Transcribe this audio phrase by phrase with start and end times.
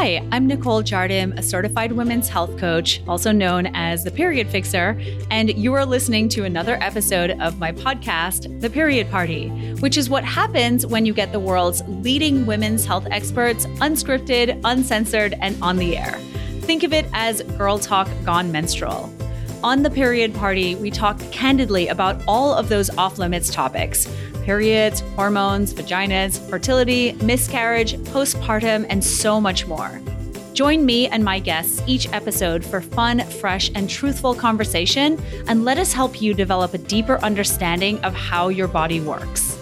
[0.00, 4.96] Hi, I'm Nicole Jardim, a certified women's health coach, also known as the Period Fixer,
[5.28, 9.48] and you are listening to another episode of my podcast, The Period Party,
[9.80, 15.34] which is what happens when you get the world's leading women's health experts unscripted, uncensored,
[15.40, 16.12] and on the air.
[16.60, 19.12] Think of it as Girl Talk Gone Menstrual.
[19.64, 24.06] On The Period Party, we talk candidly about all of those off limits topics
[24.48, 30.00] periods, hormones, vaginas, fertility, miscarriage, postpartum, and so much more.
[30.54, 35.76] Join me and my guests each episode for fun, fresh, and truthful conversation, and let
[35.76, 39.58] us help you develop a deeper understanding of how your body works.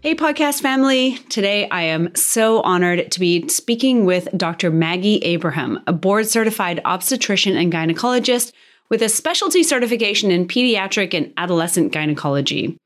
[0.00, 1.18] Hey, podcast family.
[1.30, 4.70] Today I am so honored to be speaking with Dr.
[4.70, 8.52] Maggie Abraham, a board certified obstetrician and gynecologist
[8.92, 12.76] with a specialty certification in pediatric and adolescent gynecology.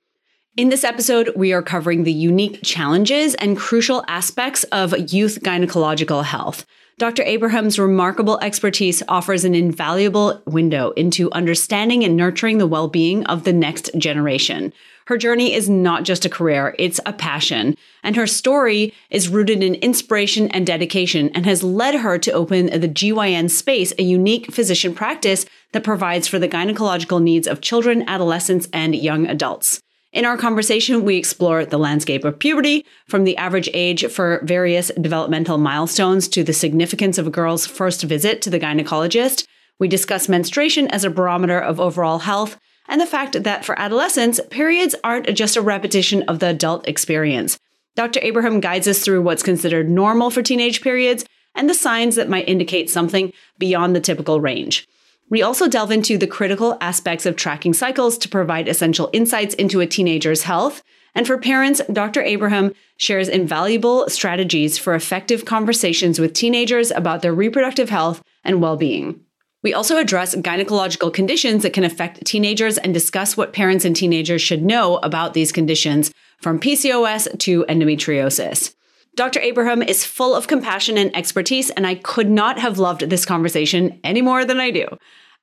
[0.56, 6.22] In this episode, we are covering the unique challenges and crucial aspects of youth gynecological
[6.22, 6.64] health.
[6.98, 7.24] Dr.
[7.24, 13.42] Abraham's remarkable expertise offers an invaluable window into understanding and nurturing the well being of
[13.42, 14.72] the next generation.
[15.06, 17.76] Her journey is not just a career, it's a passion.
[18.02, 22.66] And her story is rooted in inspiration and dedication and has led her to open
[22.66, 28.04] the GYN space, a unique physician practice that provides for the gynecological needs of children,
[28.08, 29.80] adolescents, and young adults.
[30.12, 34.90] In our conversation, we explore the landscape of puberty, from the average age for various
[35.00, 39.46] developmental milestones to the significance of a girl's first visit to the gynecologist.
[39.78, 44.40] We discuss menstruation as a barometer of overall health and the fact that for adolescents,
[44.50, 47.58] periods aren't just a repetition of the adult experience.
[47.94, 48.20] Dr.
[48.22, 52.48] Abraham guides us through what's considered normal for teenage periods and the signs that might
[52.48, 54.86] indicate something beyond the typical range.
[55.28, 59.80] We also delve into the critical aspects of tracking cycles to provide essential insights into
[59.80, 60.82] a teenager's health.
[61.16, 62.22] And for parents, Dr.
[62.22, 68.76] Abraham shares invaluable strategies for effective conversations with teenagers about their reproductive health and well
[68.76, 69.20] being.
[69.66, 74.40] We also address gynecological conditions that can affect teenagers and discuss what parents and teenagers
[74.40, 78.76] should know about these conditions, from PCOS to endometriosis.
[79.16, 79.40] Dr.
[79.40, 83.98] Abraham is full of compassion and expertise, and I could not have loved this conversation
[84.04, 84.86] any more than I do.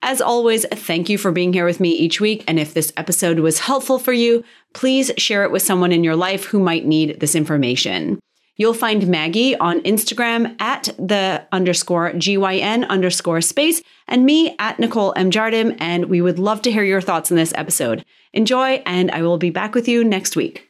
[0.01, 2.45] As always, thank you for being here with me each week.
[2.47, 6.15] And if this episode was helpful for you, please share it with someone in your
[6.15, 8.21] life who might need this information.
[8.55, 15.13] You'll find Maggie on Instagram at the underscore GYN underscore space and me at Nicole
[15.15, 15.31] M.
[15.31, 15.75] Jardim.
[15.79, 18.05] And we would love to hear your thoughts on this episode.
[18.31, 20.69] Enjoy, and I will be back with you next week.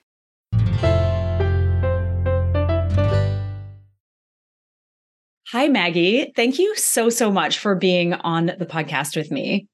[5.54, 6.32] Hi, Maggie.
[6.36, 9.68] Thank you so, so much for being on the podcast with me.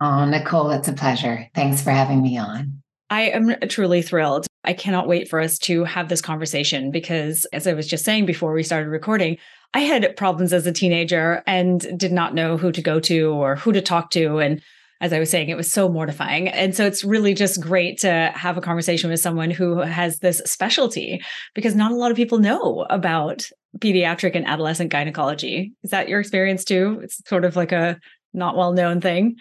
[0.00, 1.48] Oh, Nicole, it's a pleasure.
[1.54, 2.82] Thanks for having me on.
[3.10, 4.46] I am truly thrilled.
[4.64, 8.26] I cannot wait for us to have this conversation because, as I was just saying
[8.26, 9.38] before we started recording,
[9.74, 13.56] I had problems as a teenager and did not know who to go to or
[13.56, 14.38] who to talk to.
[14.38, 14.60] And
[15.00, 16.48] as I was saying, it was so mortifying.
[16.48, 20.38] And so it's really just great to have a conversation with someone who has this
[20.46, 21.22] specialty
[21.54, 25.72] because not a lot of people know about pediatric and adolescent gynecology.
[25.82, 27.00] Is that your experience too?
[27.02, 28.00] It's sort of like a
[28.32, 29.36] not well known thing.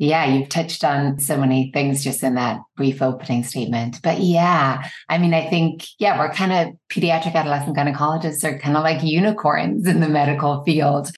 [0.00, 4.00] Yeah, you've touched on so many things just in that brief opening statement.
[4.02, 8.78] But yeah, I mean, I think, yeah, we're kind of pediatric adolescent gynecologists are kind
[8.78, 11.10] of like unicorns in the medical field.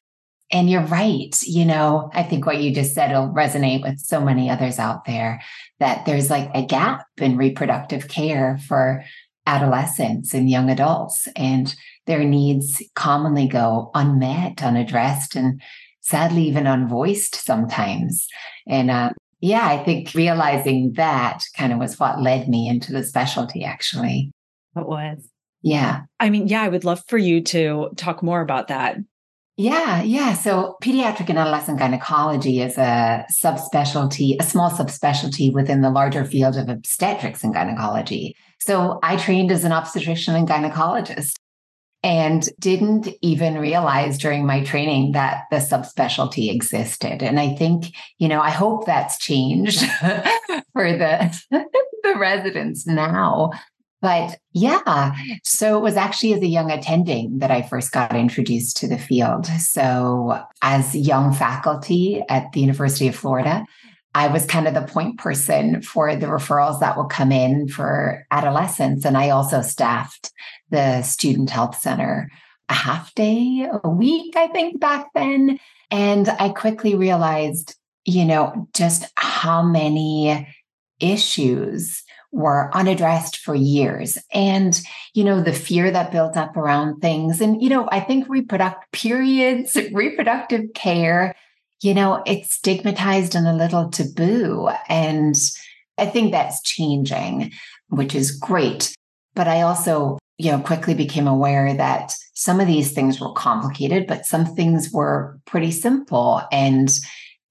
[0.50, 1.32] And you're right.
[1.44, 5.04] You know, I think what you just said will resonate with so many others out
[5.04, 5.40] there
[5.78, 9.04] that there's like a gap in reproductive care for
[9.46, 11.28] adolescents and young adults.
[11.36, 11.72] And
[12.08, 15.62] their needs commonly go unmet, unaddressed, and
[16.02, 18.28] sadly even unvoiced sometimes.
[18.66, 23.02] And uh, yeah, I think realizing that kind of was what led me into the
[23.02, 24.30] specialty, actually.
[24.76, 25.28] It was.
[25.62, 26.02] Yeah.
[26.20, 28.96] I mean, yeah, I would love for you to talk more about that.
[29.56, 30.32] Yeah, yeah.
[30.32, 36.56] So pediatric and adolescent gynecology is a subspecialty, a small subspecialty within the larger field
[36.56, 38.34] of obstetrics and gynecology.
[38.60, 41.34] So I trained as an obstetrician and gynecologist
[42.02, 47.22] and didn't even realize during my training that the subspecialty existed.
[47.22, 49.80] And I think, you know, I hope that's changed
[50.72, 51.40] for the
[52.02, 53.52] the residents now.
[54.00, 55.14] But yeah,
[55.44, 58.98] so it was actually as a young attending that I first got introduced to the
[58.98, 59.46] field.
[59.46, 63.64] So, as young faculty at the University of Florida,
[64.14, 68.26] I was kind of the point person for the referrals that will come in for
[68.30, 69.04] adolescents.
[69.04, 70.32] And I also staffed
[70.70, 72.30] the Student Health Center
[72.68, 75.58] a half day a week, I think, back then.
[75.90, 77.74] And I quickly realized,
[78.04, 80.46] you know, just how many
[81.00, 84.16] issues were unaddressed for years.
[84.32, 84.80] And,
[85.12, 87.40] you know, the fear that built up around things.
[87.40, 91.36] And, you know, I think reproductive periods, reproductive care,
[91.82, 94.70] you know, it's stigmatized and a little taboo.
[94.88, 95.36] And
[95.98, 97.52] I think that's changing,
[97.88, 98.94] which is great.
[99.34, 104.06] But I also, you know, quickly became aware that some of these things were complicated,
[104.06, 106.90] but some things were pretty simple and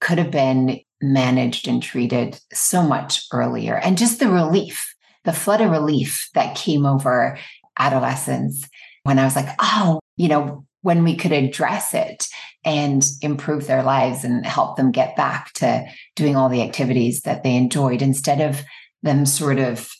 [0.00, 3.76] could have been managed and treated so much earlier.
[3.76, 4.94] And just the relief,
[5.24, 7.38] the flood of relief that came over
[7.78, 8.68] adolescents
[9.02, 12.26] when I was like, oh, you know, when we could address it
[12.64, 15.84] and improve their lives and help them get back to
[16.14, 18.62] doing all the activities that they enjoyed instead of
[19.02, 19.90] them sort of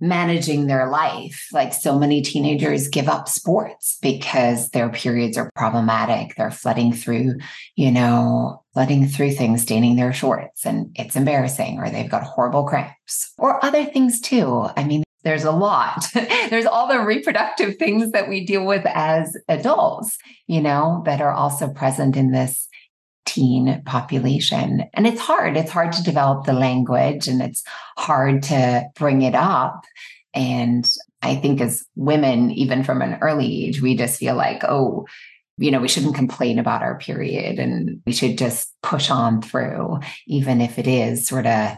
[0.00, 1.48] managing their life.
[1.52, 6.36] Like so many teenagers give up sports because their periods are problematic.
[6.36, 7.36] They're flooding through,
[7.76, 12.64] you know, flooding through things, staining their shorts, and it's embarrassing, or they've got horrible
[12.64, 14.68] cramps, or other things too.
[14.76, 16.06] I mean, there's a lot.
[16.50, 21.32] there's all the reproductive things that we deal with as adults, you know, that are
[21.32, 22.68] also present in this
[23.24, 24.84] teen population.
[24.94, 25.56] And it's hard.
[25.56, 27.64] It's hard to develop the language and it's
[27.98, 29.84] hard to bring it up.
[30.32, 30.88] And
[31.22, 35.06] I think as women, even from an early age, we just feel like, oh,
[35.58, 39.98] you know, we shouldn't complain about our period and we should just push on through,
[40.28, 41.72] even if it is sort of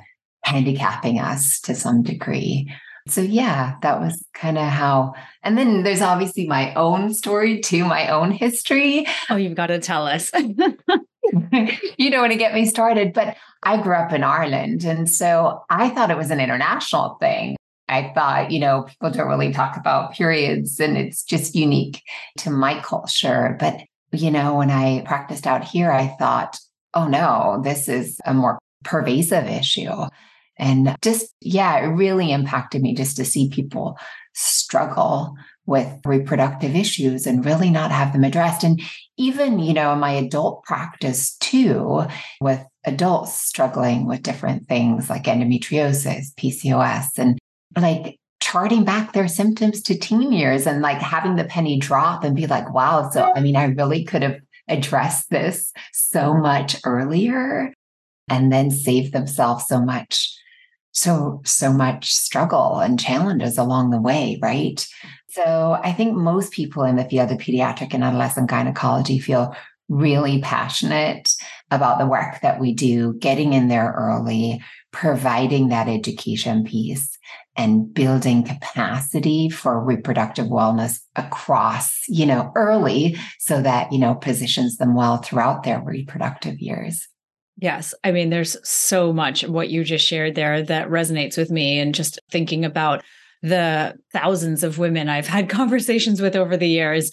[0.45, 2.71] handicapping us to some degree.
[3.09, 5.15] So, yeah, that was kind of how.
[5.43, 9.07] And then there's obviously my own story too, my own history.
[9.31, 10.31] Oh, you've got to tell us.
[10.35, 14.85] you don't want to get me started, but I grew up in Ireland.
[14.85, 17.57] And so I thought it was an international thing.
[17.89, 22.03] I thought, you know, people don't really talk about periods and it's just unique
[22.39, 23.57] to my culture.
[23.59, 23.81] But,
[24.13, 26.59] you know, when I practiced out here, I thought,
[26.95, 29.91] oh no, this is a more pervasive issue.
[30.59, 33.99] And just, yeah, it really impacted me just to see people
[34.35, 35.35] struggle
[35.67, 38.65] with reproductive issues and really not have them addressed.
[38.65, 38.81] And
[39.19, 42.05] even, you know, in my adult practice too,
[42.41, 47.39] with adults struggling with different things like endometriosis, PCOS, and
[47.77, 52.35] like charting back their symptoms to teen years and like having the penny drop and
[52.35, 57.75] be like, wow, so I mean, I really could have addressed this so much earlier
[58.31, 60.38] and then saved themselves so much
[60.99, 64.87] so so much struggle and challenges along the way right?
[65.31, 69.55] So i think most people in the field of pediatric and adolescent gynecology feel
[69.89, 71.33] really passionate
[71.71, 74.63] about the work that we do getting in there early
[74.93, 77.19] providing that education piece
[77.57, 84.77] and building capacity for reproductive wellness across you know early so that you know positions
[84.77, 87.09] them well throughout their reproductive years
[87.61, 87.93] Yes.
[88.05, 91.81] I mean, there's so much what you just shared there that resonates with me.
[91.81, 93.03] And just thinking about
[93.43, 97.11] the thousands of women I've had conversations with over the years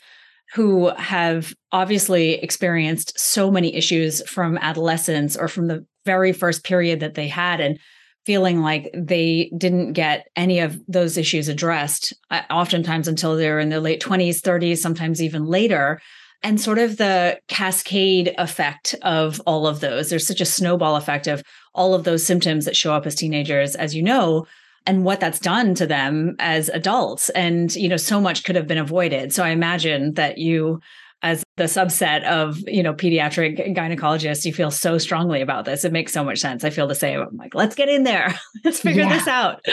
[0.53, 6.99] who have obviously experienced so many issues from adolescence or from the very first period
[6.99, 7.79] that they had and
[8.27, 13.69] feeling like they didn't get any of those issues addressed, uh, oftentimes until they're in
[13.69, 15.99] their late 20s, 30s, sometimes even later
[16.45, 20.11] and sort of the cascade effect of all of those.
[20.11, 21.41] There's such a snowball effect of
[21.73, 24.45] all of those symptoms that show up as teenagers, as you know,
[24.85, 27.29] and what that's done to them as adults.
[27.31, 29.33] And, you know, so much could have been avoided.
[29.33, 30.81] So I imagine that you,
[31.23, 35.83] as the subset of, you know, pediatric gynecologists, you feel so strongly about this.
[35.83, 36.63] It makes so much sense.
[36.63, 37.21] I feel the same.
[37.21, 38.39] I'm like, let's get in there.
[38.63, 39.17] let's figure yeah.
[39.17, 39.65] this out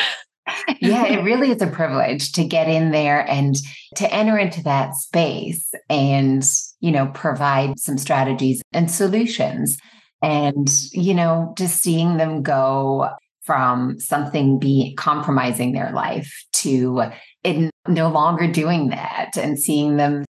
[0.80, 3.56] yeah, it really is a privilege to get in there and
[3.96, 6.44] to enter into that space and,
[6.80, 9.78] you know, provide some strategies and solutions.
[10.22, 13.08] And, you know, just seeing them go
[13.42, 17.02] from something be compromising their life to
[17.42, 20.24] it no longer doing that and seeing them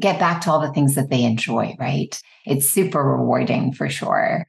[0.00, 2.20] get back to all the things that they enjoy, right?
[2.46, 4.46] It's super rewarding for sure.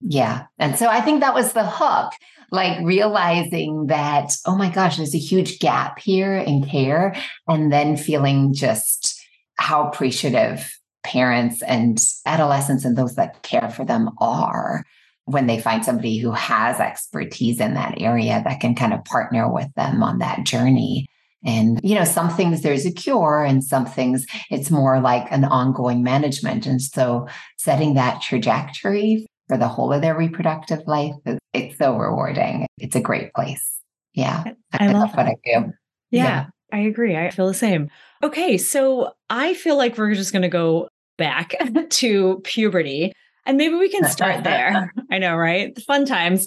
[0.00, 0.44] Yeah.
[0.58, 2.12] And so I think that was the hook
[2.50, 7.14] like realizing that, oh my gosh, there's a huge gap here in care.
[7.46, 9.20] And then feeling just
[9.56, 10.72] how appreciative
[11.04, 14.84] parents and adolescents and those that care for them are
[15.24, 19.52] when they find somebody who has expertise in that area that can kind of partner
[19.52, 21.06] with them on that journey.
[21.44, 25.44] And, you know, some things there's a cure and some things it's more like an
[25.44, 26.66] ongoing management.
[26.66, 31.12] And so setting that trajectory for the whole of their reproductive life.
[31.52, 32.68] It's so rewarding.
[32.78, 33.68] It's a great place.
[34.14, 34.44] Yeah.
[34.72, 35.72] I, I love what I do.
[36.12, 37.16] Yeah, yeah, I agree.
[37.16, 37.90] I feel the same.
[38.22, 38.58] Okay.
[38.58, 40.88] So I feel like we're just going to go
[41.18, 41.54] back
[41.90, 43.12] to puberty.
[43.44, 44.92] And maybe we can start there.
[45.10, 45.76] I know, right?
[45.82, 46.46] Fun times.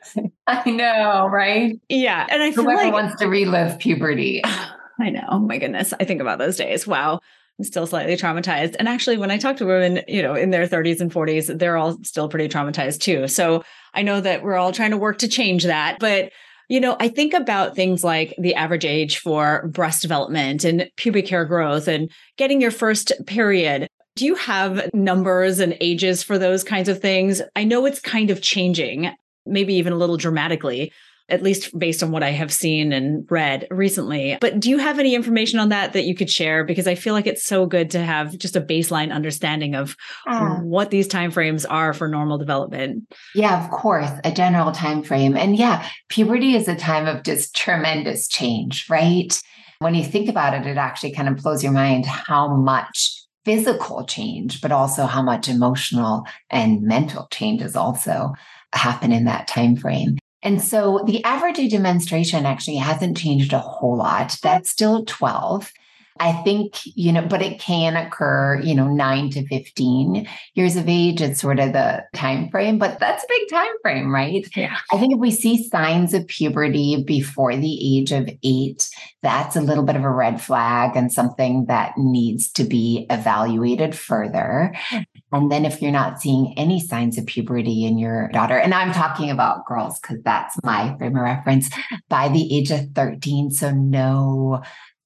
[0.46, 1.80] I know, right?
[1.88, 2.24] Yeah.
[2.30, 4.42] And I feel Whoever like wants to relive puberty.
[5.00, 5.24] I know.
[5.28, 5.92] Oh my goodness.
[5.98, 6.86] I think about those days.
[6.86, 7.18] Wow.
[7.58, 8.74] I'm still slightly traumatized.
[8.78, 11.76] And actually, when I talk to women, you know, in their 30s and 40s, they're
[11.76, 13.28] all still pretty traumatized too.
[13.28, 13.62] So
[13.94, 15.98] I know that we're all trying to work to change that.
[16.00, 16.32] But
[16.68, 21.28] you know, I think about things like the average age for breast development and pubic
[21.28, 23.86] hair growth and getting your first period.
[24.16, 27.42] Do you have numbers and ages for those kinds of things?
[27.54, 29.10] I know it's kind of changing,
[29.44, 30.90] maybe even a little dramatically
[31.28, 34.36] at least based on what I have seen and read recently.
[34.40, 36.64] But do you have any information on that that you could share?
[36.64, 40.56] Because I feel like it's so good to have just a baseline understanding of uh,
[40.56, 43.04] what these timeframes are for normal development.
[43.34, 45.36] Yeah, of course, a general time frame.
[45.36, 49.40] And yeah, puberty is a time of just tremendous change, right?
[49.78, 54.04] When you think about it, it actually kind of blows your mind how much physical
[54.04, 58.32] change, but also how much emotional and mental changes also
[58.72, 60.16] happen in that time frame.
[60.44, 64.36] And so the average age of menstruation actually hasn't changed a whole lot.
[64.42, 65.72] That's still 12.
[66.20, 70.88] I think, you know, but it can occur, you know, nine to 15 years of
[70.88, 71.20] age.
[71.20, 74.46] It's sort of the time frame, but that's a big time frame, right?
[74.54, 74.76] Yeah.
[74.92, 78.88] I think if we see signs of puberty before the age of eight,
[79.22, 83.96] that's a little bit of a red flag and something that needs to be evaluated
[83.96, 84.72] further.
[84.90, 84.98] Hmm.
[85.32, 88.92] And then if you're not seeing any signs of puberty in your daughter, and I'm
[88.92, 91.70] talking about girls because that's my frame of reference,
[92.08, 94.62] by the age of 13, so no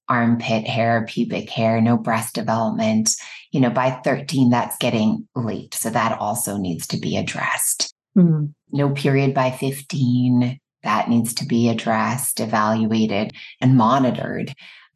[0.09, 3.11] armpit hair, pubic hair, no breast development.
[3.51, 5.75] You know, by 13, that's getting late.
[5.75, 7.95] So that also needs to be addressed.
[8.17, 8.47] Mm-hmm.
[8.73, 10.59] No period by 15.
[10.85, 14.55] That needs to be addressed, evaluated, and monitored.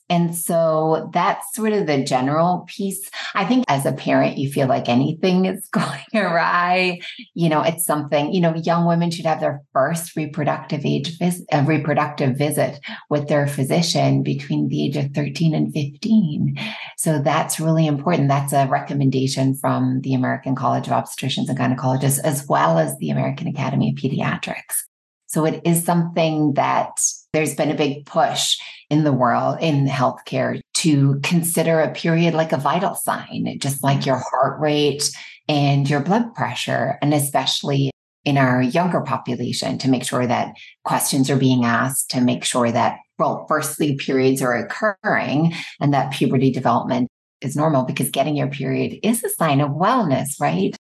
[0.08, 3.10] And so that's sort of the general piece.
[3.34, 7.00] I think as a parent, you feel like anything is going awry.
[7.34, 11.46] You know, it's something, you know, young women should have their first reproductive age visit,
[11.52, 16.58] a uh, reproductive visit with their physician between the age of 13 and 15.
[16.98, 18.28] So that's really important.
[18.28, 23.10] That's a recommendation from the American College of Obstetricians and Gynecologists, as well as the
[23.10, 24.84] American Academy of Pediatrics.
[25.32, 27.00] So it is something that
[27.32, 28.58] there's been a big push
[28.92, 34.00] in the world in healthcare to consider a period like a vital sign, just like
[34.00, 34.06] mm.
[34.06, 35.10] your heart rate
[35.48, 37.90] and your blood pressure, and especially
[38.26, 42.70] in our younger population to make sure that questions are being asked to make sure
[42.70, 47.08] that, well, firstly, periods are occurring and that puberty development
[47.40, 50.76] is normal because getting your period is a sign of wellness, right?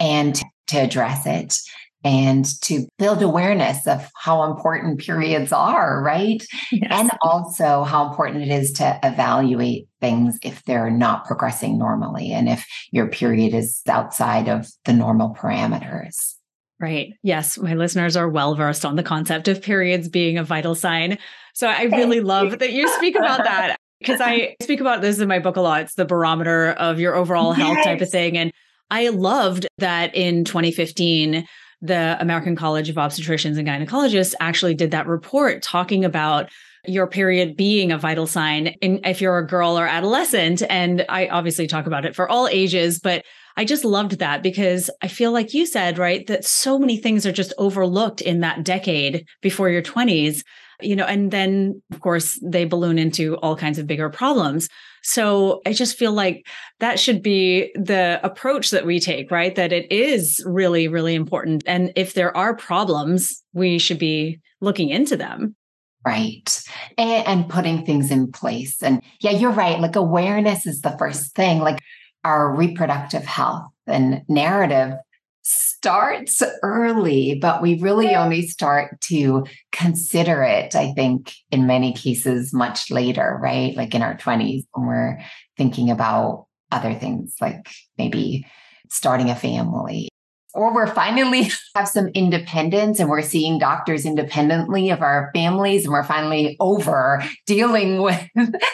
[0.00, 1.56] And to address it
[2.04, 6.44] and to build awareness of how important periods are, right?
[6.72, 6.90] Yes.
[6.90, 12.48] And also how important it is to evaluate things if they're not progressing normally and
[12.48, 16.34] if your period is outside of the normal parameters.
[16.80, 17.12] Right.
[17.22, 17.58] Yes.
[17.58, 21.18] My listeners are well versed on the concept of periods being a vital sign.
[21.54, 25.28] So I really love that you speak about that because I speak about this in
[25.28, 25.82] my book a lot.
[25.82, 27.84] It's the barometer of your overall health yes.
[27.84, 28.36] type of thing.
[28.36, 28.52] And
[28.90, 31.46] I loved that in 2015,
[31.82, 36.48] the American College of Obstetricians and Gynecologists actually did that report talking about
[36.86, 40.62] your period being a vital sign in, if you're a girl or adolescent.
[40.68, 43.24] And I obviously talk about it for all ages, but
[43.56, 47.26] I just loved that because I feel like you said, right, that so many things
[47.26, 50.42] are just overlooked in that decade before your 20s,
[50.80, 54.68] you know, and then of course they balloon into all kinds of bigger problems.
[55.02, 56.46] So I just feel like
[56.80, 59.54] that should be the approach that we take, right?
[59.54, 61.62] That it is really, really important.
[61.66, 65.56] And if there are problems, we should be looking into them.
[66.04, 66.62] Right.
[66.98, 68.82] And, putting things in place.
[68.82, 69.78] And yeah, you're right.
[69.78, 71.60] Like awareness is the first thing.
[71.60, 71.80] Like
[72.24, 74.94] our reproductive health and narrative
[75.42, 82.52] starts early, but we really only start to consider it, I think, in many cases,
[82.52, 83.76] much later, right?
[83.76, 85.18] Like in our 20s when we're
[85.56, 87.68] thinking about other things like
[87.98, 88.46] maybe
[88.88, 90.08] starting a family.
[90.54, 95.92] Or we're finally have some independence and we're seeing doctors independently of our families and
[95.92, 98.28] we're finally over dealing with,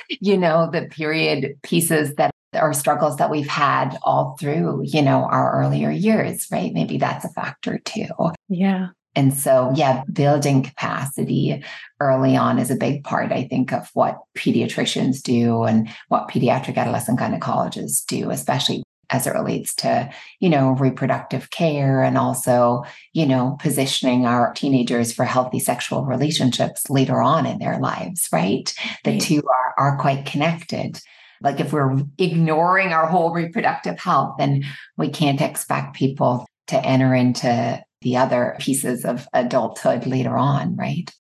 [0.09, 5.25] you know, the period pieces that or struggles that we've had all through, you know,
[5.25, 6.73] our earlier years, right?
[6.73, 8.07] Maybe that's a factor too.
[8.49, 8.89] Yeah.
[9.15, 11.65] And so, yeah, building capacity
[12.01, 16.77] early on is a big part, I think, of what pediatricians do and what pediatric
[16.77, 23.27] adolescent gynecologists do, especially as it relates to, you know, reproductive care and also, you
[23.27, 28.73] know, positioning our teenagers for healthy sexual relationships later on in their lives, right?
[29.05, 29.21] The right.
[29.21, 31.01] two are, are quite connected.
[31.41, 34.65] Like if we're ignoring our whole reproductive health, then
[34.97, 41.11] we can't expect people to enter into the other pieces of adulthood later on, right?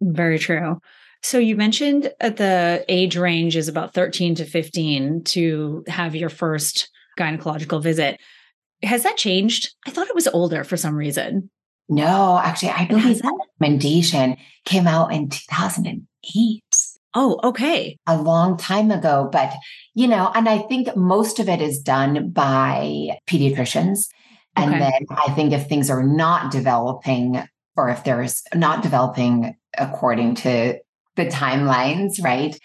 [0.00, 0.80] Very true.
[1.22, 6.28] So you mentioned at the age range is about 13 to 15 to have your
[6.28, 8.20] first gynecological visit.
[8.82, 9.74] Has that changed?
[9.86, 11.50] I thought it was older for some reason.
[11.88, 16.62] No, actually, I believe that recommendation came out in 2008.
[17.14, 17.98] Oh, okay.
[18.06, 19.28] A long time ago.
[19.30, 19.52] But,
[19.94, 24.08] you know, and I think most of it is done by pediatricians.
[24.56, 24.78] And okay.
[24.78, 27.42] then I think if things are not developing,
[27.76, 30.78] or if there's not developing according to
[31.16, 32.58] the timelines, right?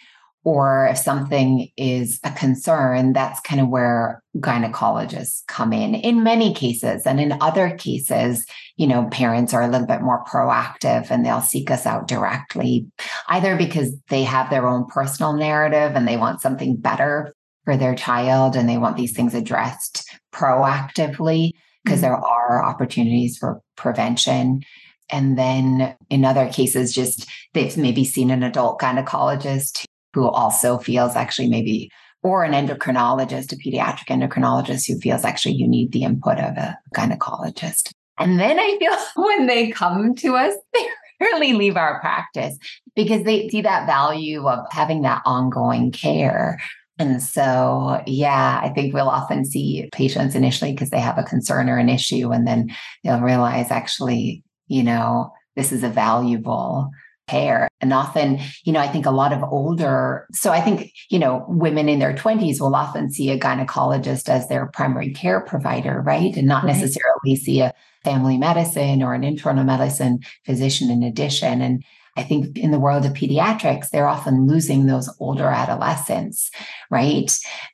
[0.45, 6.53] Or if something is a concern, that's kind of where gynecologists come in in many
[6.53, 7.05] cases.
[7.05, 8.45] And in other cases,
[8.75, 12.87] you know, parents are a little bit more proactive and they'll seek us out directly,
[13.29, 17.33] either because they have their own personal narrative and they want something better
[17.63, 21.51] for their child and they want these things addressed proactively
[21.85, 22.07] because mm-hmm.
[22.07, 24.61] there are opportunities for prevention.
[25.09, 31.15] And then in other cases, just they've maybe seen an adult gynecologist who also feels
[31.15, 31.89] actually maybe,
[32.21, 36.77] or an endocrinologist, a pediatric endocrinologist who feels actually you need the input of a
[36.95, 37.91] gynecologist.
[38.19, 40.87] And then I feel when they come to us, they
[41.19, 42.57] rarely leave our practice
[42.95, 46.59] because they see that value of having that ongoing care.
[46.99, 51.69] And so, yeah, I think we'll often see patients initially because they have a concern
[51.69, 56.91] or an issue, and then they'll realize actually, you know, this is a valuable
[57.33, 57.67] care.
[57.81, 61.45] And often, you know, I think a lot of older, so I think, you know,
[61.47, 66.35] women in their 20s will often see a gynecologist as their primary care provider, right?
[66.35, 66.73] And not right.
[66.73, 67.73] necessarily see a
[68.03, 71.61] family medicine or an internal medicine physician in addition.
[71.61, 71.83] And
[72.15, 76.51] I think in the world of pediatrics, they're often losing those older adolescents,
[76.91, 77.31] right?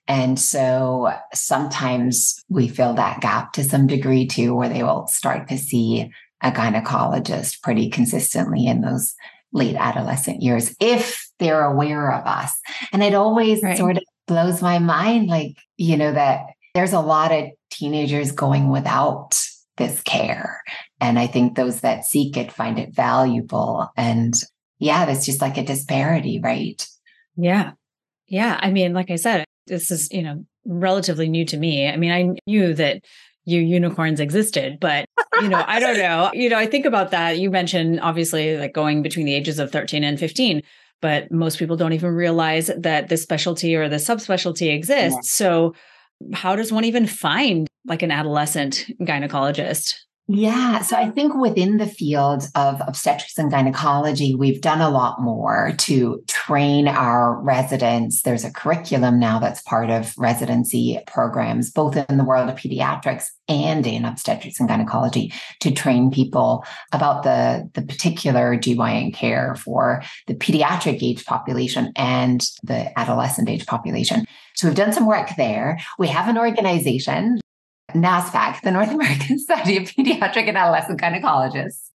[0.08, 5.50] And so sometimes we fill that gap to some degree too, where they will start
[5.50, 6.10] to see
[6.42, 9.14] a gynecologist pretty consistently in those
[9.52, 12.54] late adolescent years if they're aware of us.
[12.92, 13.78] And it always right.
[13.78, 16.42] sort of blows my mind, like, you know, that
[16.76, 19.40] there's a lot of teenagers going without
[19.78, 20.62] this care.
[21.02, 23.90] And I think those that seek it find it valuable.
[23.98, 24.34] And
[24.78, 26.86] yeah, there's just like a disparity, right?
[27.36, 27.72] Yeah.
[28.28, 28.60] Yeah.
[28.62, 31.88] I mean, like I said, this is, you know, relatively new to me.
[31.88, 33.04] I mean, I knew that
[33.50, 35.06] you unicorns existed, but
[35.42, 36.32] you know, I don't know.
[36.40, 37.40] You know, I think about that.
[37.40, 40.62] You mentioned obviously like going between the ages of 13 and 15,
[41.02, 45.16] but most people don't even realize that this specialty or the subspecialty exists.
[45.16, 45.20] Yeah.
[45.24, 45.74] So
[46.34, 49.96] how does one even find like an adolescent gynecologist?
[50.32, 50.82] Yeah.
[50.82, 55.74] So I think within the field of obstetrics and gynecology, we've done a lot more
[55.80, 58.22] to train our residents.
[58.22, 63.26] There's a curriculum now that's part of residency programs, both in the world of pediatrics
[63.48, 66.64] and in obstetrics and gynecology to train people
[66.94, 73.66] about the, the particular GYN care for the pediatric age population and the adolescent age
[73.66, 74.26] population.
[74.54, 75.80] So we've done some work there.
[75.98, 77.40] We have an organization
[77.94, 81.90] NASPAG, the North American Society of Pediatric and Adolescent Gynecologists.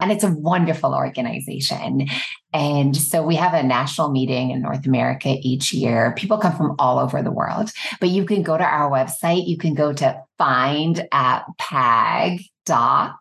[0.00, 2.06] And it's a wonderful organization.
[2.52, 6.14] And so we have a national meeting in North America each year.
[6.16, 9.48] People come from all over the world, but you can go to our website.
[9.48, 13.18] You can go to find at PAG doc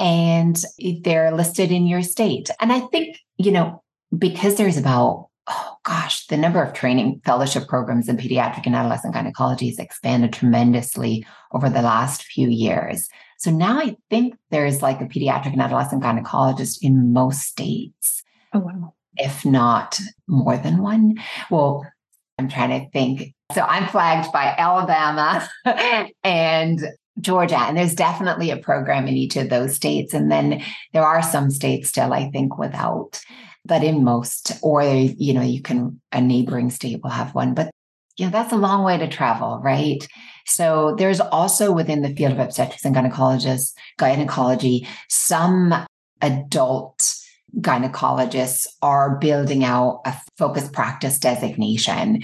[0.00, 0.62] and
[1.02, 2.48] they're listed in your state.
[2.60, 3.82] And I think, you know,
[4.16, 9.14] because there's about oh gosh, the number of training fellowship programs in pediatric and adolescent
[9.14, 13.08] gynecology has expanded tremendously over the last few years.
[13.38, 18.22] So now I think there's like a pediatric and adolescent gynecologist in most states.
[18.52, 18.94] Oh, wow.
[19.16, 21.16] If not more than one.
[21.50, 21.86] Well,
[22.38, 23.34] I'm trying to think.
[23.54, 25.48] So I'm flagged by Alabama
[26.24, 26.80] and
[27.20, 30.12] Georgia, and there's definitely a program in each of those states.
[30.12, 33.20] And then there are some states still, I think, without
[33.66, 37.70] but in most, or you know, you can a neighboring state will have one, but
[38.26, 40.06] know, that's a long way to travel, right?
[40.46, 45.74] So there's also within the field of obstetrics and gynecologists, gynecology, some
[46.22, 47.02] adult
[47.60, 52.22] gynecologists are building out a focused practice designation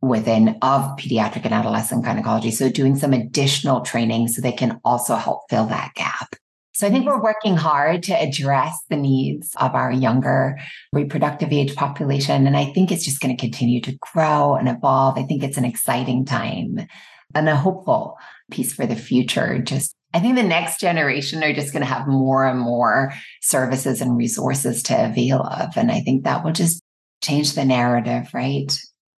[0.00, 2.50] within of pediatric and adolescent gynecology.
[2.50, 6.34] So doing some additional training so they can also help fill that gap.
[6.78, 10.56] So I think we're working hard to address the needs of our younger
[10.92, 12.46] reproductive age population.
[12.46, 15.18] And I think it's just going to continue to grow and evolve.
[15.18, 16.86] I think it's an exciting time
[17.34, 18.16] and a hopeful
[18.52, 19.58] piece for the future.
[19.58, 23.12] Just I think the next generation are just going to have more and more
[23.42, 25.76] services and resources to avail of.
[25.76, 26.80] And I think that will just
[27.24, 28.72] change the narrative, right?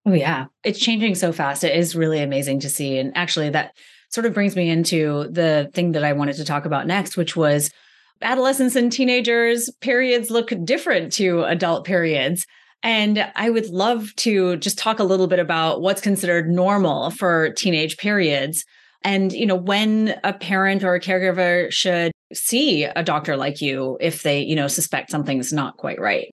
[0.07, 0.45] Oh, yeah.
[0.63, 1.63] It's changing so fast.
[1.63, 2.97] It is really amazing to see.
[2.97, 3.75] And actually, that
[4.11, 7.35] sort of brings me into the thing that I wanted to talk about next, which
[7.35, 7.71] was
[8.21, 12.45] adolescents and teenagers' periods look different to adult periods.
[12.83, 17.51] And I would love to just talk a little bit about what's considered normal for
[17.51, 18.65] teenage periods.
[19.03, 23.97] And you know when a parent or a caregiver should see a doctor like you
[23.99, 26.31] if they you know suspect something's not quite right.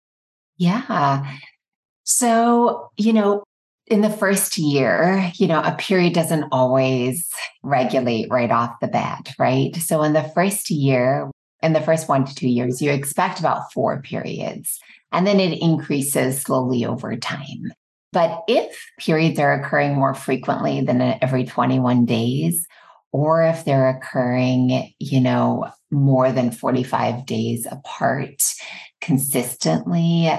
[0.58, 1.30] Yeah.
[2.04, 3.42] So you know
[3.90, 7.28] in the first year, you know, a period doesn't always
[7.62, 9.74] regulate right off the bat, right?
[9.76, 11.30] So in the first year,
[11.62, 14.78] in the first one to two years, you expect about four periods,
[15.10, 17.72] and then it increases slowly over time.
[18.12, 22.66] But if periods are occurring more frequently than every 21 days,
[23.12, 28.42] or if they're occurring, you know, more than 45 days apart
[29.00, 30.30] consistently,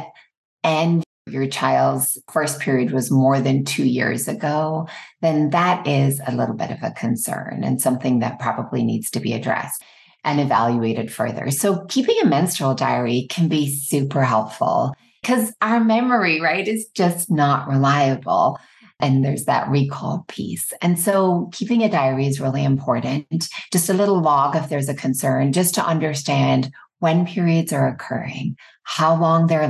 [0.64, 4.88] and your child's first period was more than two years ago,
[5.22, 9.20] then that is a little bit of a concern and something that probably needs to
[9.20, 9.84] be addressed
[10.24, 11.50] and evaluated further.
[11.52, 17.30] So, keeping a menstrual diary can be super helpful because our memory, right, is just
[17.30, 18.60] not reliable.
[19.02, 20.74] And there's that recall piece.
[20.82, 23.48] And so keeping a diary is really important.
[23.72, 28.58] Just a little log if there's a concern, just to understand when periods are occurring,
[28.84, 29.62] how long they're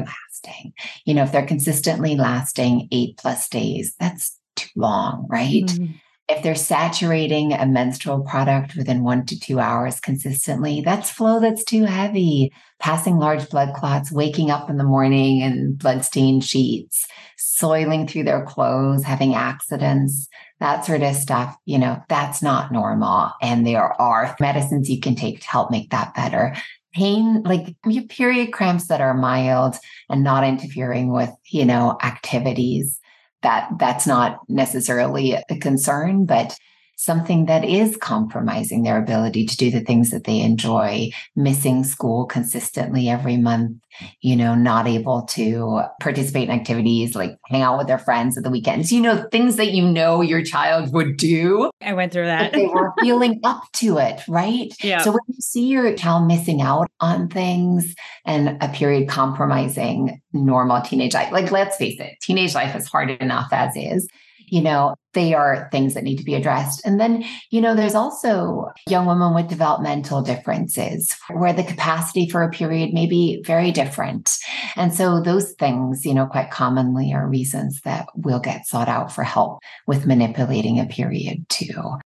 [0.45, 0.73] lasting.
[1.05, 5.65] You know, if they're consistently lasting eight plus days, that's too long, right?
[5.65, 5.93] Mm-hmm.
[6.31, 11.63] If they're saturating a menstrual product within one to two hours consistently, that's flow that's
[11.63, 12.53] too heavy.
[12.79, 18.45] Passing large blood clots, waking up in the morning and bloodstained sheets, soiling through their
[18.45, 20.27] clothes, having accidents,
[20.59, 23.31] that sort of stuff, you know, that's not normal.
[23.41, 26.55] And there are medicines you can take to help make that better.
[26.93, 27.75] Pain, like
[28.09, 29.75] period cramps that are mild
[30.09, 32.99] and not interfering with, you know, activities.
[33.41, 36.57] That that's not necessarily a concern, but
[36.99, 42.25] something that is compromising their ability to do the things that they enjoy, missing school
[42.25, 43.77] consistently every month,
[44.19, 48.43] you know, not able to participate in activities like hang out with their friends at
[48.43, 51.71] the weekends, you know, things that you know your child would do.
[51.81, 52.51] I went through that.
[52.51, 54.67] they were feeling up to it, right?
[54.83, 55.01] Yeah.
[55.01, 60.81] So when you see your child missing out on things and a period compromising normal
[60.81, 64.05] teenage life, like let's face it, teenage life is hard enough as is
[64.51, 66.85] you know, they are things that need to be addressed.
[66.85, 72.43] And then, you know, there's also young women with developmental differences where the capacity for
[72.43, 74.37] a period may be very different.
[74.75, 79.11] And so those things, you know, quite commonly are reasons that will get sought out
[79.11, 81.97] for help with manipulating a period too.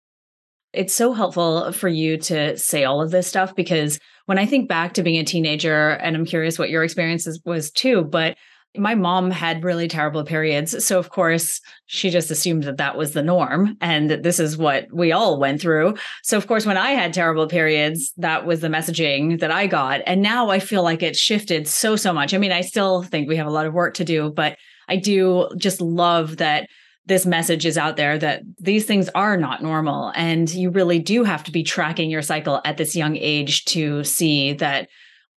[0.71, 4.67] It's so helpful for you to say all of this stuff because when I think
[4.69, 8.37] back to being a teenager, and I'm curious what your experiences was too, but
[8.75, 10.83] my mom had really terrible periods.
[10.83, 14.57] So, of course, she just assumed that that was the norm and that this is
[14.57, 15.95] what we all went through.
[16.23, 20.01] So, of course, when I had terrible periods, that was the messaging that I got.
[20.07, 22.33] And now I feel like it's shifted so, so much.
[22.33, 24.57] I mean, I still think we have a lot of work to do, but
[24.89, 26.67] I do just love that
[27.05, 30.11] this message is out there that these things are not normal.
[30.15, 34.03] And you really do have to be tracking your cycle at this young age to
[34.03, 34.87] see that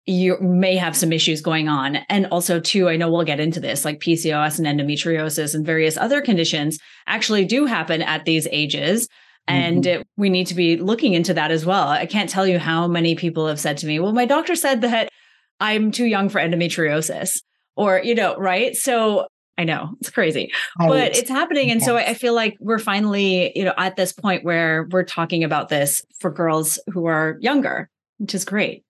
[0.07, 1.97] you may have some issues going on.
[2.07, 5.97] And also, too, I know we'll get into this, like PCOS and endometriosis and various
[5.97, 9.09] other conditions actually do happen at these ages.
[9.49, 10.01] And mm-hmm.
[10.01, 11.89] it, we need to be looking into that as well.
[11.89, 14.81] I can't tell you how many people have said to me, well, my doctor said
[14.81, 15.09] that
[15.59, 17.41] I'm too young for endometriosis,
[17.75, 18.75] or, you know, right?
[18.75, 20.87] So I know it's crazy, right.
[20.87, 21.69] but it's happening.
[21.69, 21.85] And yes.
[21.85, 25.67] so I feel like we're finally, you know, at this point where we're talking about
[25.67, 27.89] this for girls who are younger,
[28.19, 28.83] which is great.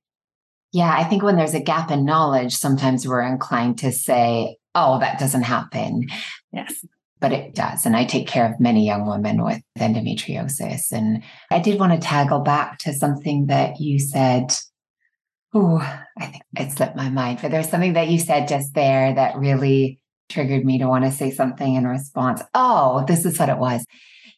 [0.74, 5.00] Yeah, I think when there's a gap in knowledge, sometimes we're inclined to say, oh,
[5.00, 6.08] that doesn't happen.
[6.52, 6.86] Yes.
[7.20, 7.86] But it does.
[7.86, 10.92] And I take care of many young women with endometriosis.
[10.92, 14.54] And I did want to taggle back to something that you said.
[15.54, 15.78] Oh,
[16.20, 19.38] I think it slipped my mind, but there's something that you said just there that
[19.38, 20.00] really
[20.30, 22.44] triggered me to want to say something in response.
[22.54, 23.84] Oh, this is what it was.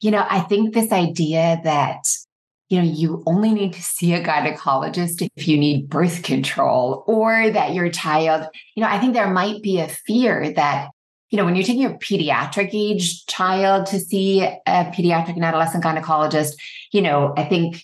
[0.01, 2.03] You know, I think this idea that
[2.69, 7.49] you know, you only need to see a gynecologist if you need birth control or
[7.49, 10.89] that your child, you know, I think there might be a fear that,
[11.31, 15.83] you know, when you're taking a pediatric age child to see a pediatric and adolescent
[15.83, 16.53] gynecologist,
[16.91, 17.83] you know, I think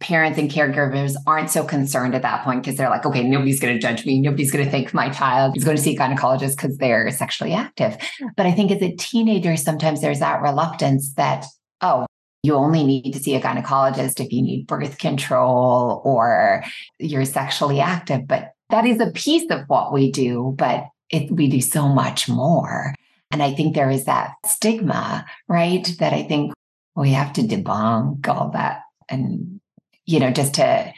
[0.00, 3.74] parents and caregivers aren't so concerned at that point because they're like, okay, nobody's going
[3.74, 4.20] to judge me.
[4.20, 7.52] Nobody's going to think my child is going to see a gynecologist because they're sexually
[7.52, 7.96] active.
[8.36, 11.46] But I think as a teenager, sometimes there's that reluctance that,
[11.80, 12.06] oh,
[12.42, 16.64] you only need to see a gynecologist if you need birth control or
[16.98, 18.26] you're sexually active.
[18.26, 22.28] But that is a piece of what we do, but it, we do so much
[22.28, 22.94] more.
[23.30, 25.86] And I think there is that stigma, right?
[26.00, 26.52] That I think
[26.96, 29.60] we have to debunk all that and,
[30.04, 30.92] you know, just to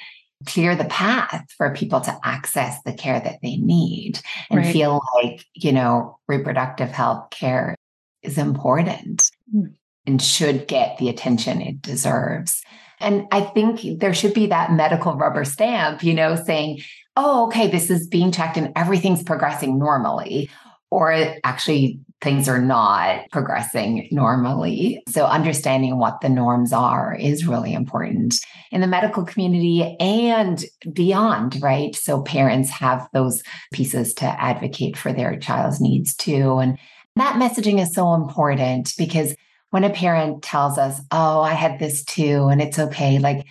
[0.46, 4.72] clear the path for people to access the care that they need and right.
[4.72, 7.76] feel like, you know, reproductive health care
[8.22, 9.74] is important mm.
[10.06, 12.62] And should get the attention it deserves.
[13.00, 16.80] And I think there should be that medical rubber stamp, you know, saying,
[17.16, 20.50] oh, okay, this is being checked and everything's progressing normally.
[20.90, 21.12] Or
[21.42, 25.02] actually, things are not progressing normally.
[25.08, 28.36] So, understanding what the norms are is really important
[28.70, 31.94] in the medical community and beyond, right?
[31.96, 36.58] So, parents have those pieces to advocate for their child's needs too.
[36.58, 36.78] And
[37.16, 39.34] that messaging is so important because
[39.74, 43.44] when a parent tells us, oh, I had this too, and it's okay, like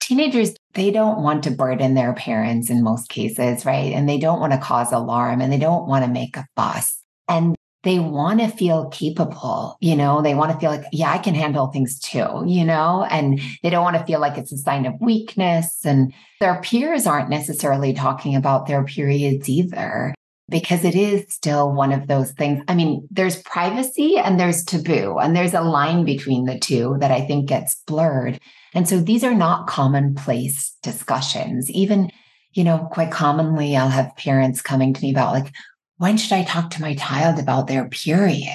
[0.00, 3.92] teenagers, they don't want to burden their parents in most cases, right?
[3.92, 6.98] And they don't want to cause alarm and they don't want to make a fuss.
[7.28, 11.18] And they want to feel capable, you know, they want to feel like, yeah, I
[11.18, 14.56] can handle things too, you know, and they don't want to feel like it's a
[14.56, 15.84] sign of weakness.
[15.84, 20.14] And their peers aren't necessarily talking about their periods either,
[20.52, 22.62] because it is still one of those things.
[22.68, 27.10] I mean, there's privacy and there's taboo, and there's a line between the two that
[27.10, 28.38] I think gets blurred.
[28.72, 31.68] And so these are not commonplace discussions.
[31.70, 32.10] Even,
[32.52, 35.52] you know, quite commonly, I'll have parents coming to me about, like,
[35.96, 38.46] when should I talk to my child about their period?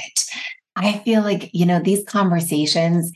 [0.75, 3.11] I feel like, you know, these conversations,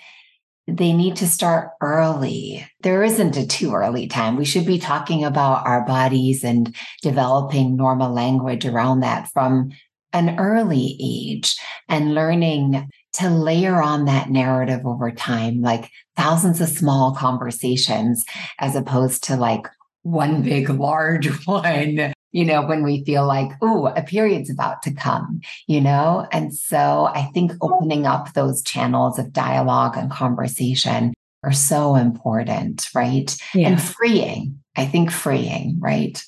[0.67, 2.65] they need to start early.
[2.81, 4.37] There isn't a too early time.
[4.37, 9.71] We should be talking about our bodies and developing normal language around that from
[10.13, 11.55] an early age
[11.87, 18.23] and learning to layer on that narrative over time, like thousands of small conversations,
[18.59, 19.67] as opposed to like
[20.03, 24.93] one big, large one you know, when we feel like, oh, a period's about to
[24.93, 26.27] come, you know?
[26.31, 27.73] And so I think mm-hmm.
[27.73, 31.13] opening up those channels of dialogue and conversation
[31.43, 33.35] are so important, right?
[33.53, 33.69] Yeah.
[33.69, 36.21] And freeing, I think freeing, right?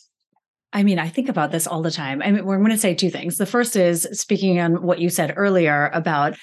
[0.73, 2.21] I mean, I think about this all the time.
[2.23, 3.37] I mean, we're going to say two things.
[3.37, 6.35] The first is speaking on what you said earlier about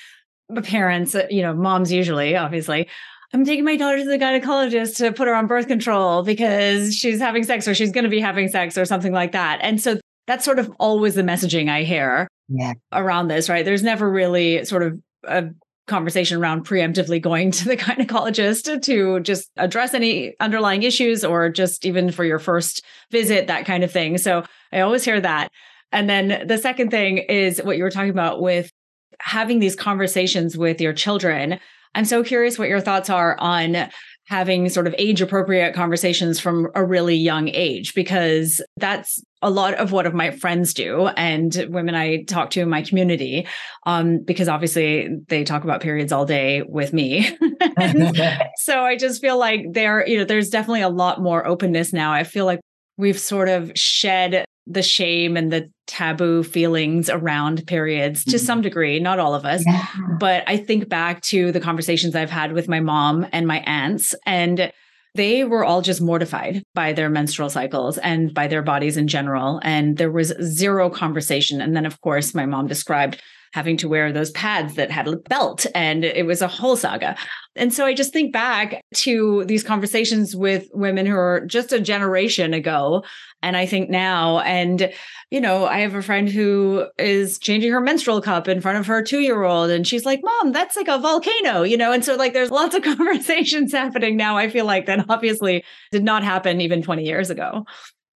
[0.63, 2.89] parents, you know, moms usually, obviously,
[3.33, 7.21] I'm taking my daughter to the gynecologist to put her on birth control because she's
[7.21, 9.61] having sex or she's going to be having sex or something like that.
[9.63, 12.73] And so that's sort of always the messaging I hear yeah.
[12.93, 13.65] around this, right?
[13.65, 15.51] There's never really sort of a
[15.87, 21.87] conversation around preemptively going to the gynecologist to just address any underlying issues or just
[21.87, 24.19] even for your first visit, that kind of thing.
[24.19, 25.51] So I always hear that.
[25.93, 28.73] And then the second thing is what you were talking about with
[29.21, 31.59] having these conversations with your children
[31.95, 33.91] I'm so curious what your thoughts are on
[34.31, 39.75] having sort of age appropriate conversations from a really young age because that's a lot
[39.75, 43.49] of what of my friends do and women I talk to in my community
[43.87, 47.37] um, because obviously they talk about periods all day with me.
[48.57, 52.13] so I just feel like there you know there's definitely a lot more openness now.
[52.13, 52.61] I feel like
[52.97, 58.47] we've sort of shed the shame and the taboo feelings around periods to mm-hmm.
[58.47, 59.65] some degree, not all of us.
[59.67, 59.87] Yeah.
[60.19, 64.15] But I think back to the conversations I've had with my mom and my aunts,
[64.25, 64.73] and
[65.17, 69.61] they were all just mortified by their menstrual cycles and by their bodies in general.
[69.65, 71.61] And there was zero conversation.
[71.61, 73.21] And then, of course, my mom described
[73.53, 77.17] having to wear those pads that had a belt and it was a whole saga.
[77.57, 81.81] And so I just think back to these conversations with women who are just a
[81.81, 83.03] generation ago.
[83.43, 84.93] And I think now, and,
[85.31, 88.87] you know, I have a friend who is changing her menstrual cup in front of
[88.87, 89.71] her two year old.
[89.71, 91.91] And she's like, Mom, that's like a volcano, you know?
[91.93, 94.37] And so, like, there's lots of conversations happening now.
[94.37, 97.65] I feel like that obviously did not happen even 20 years ago.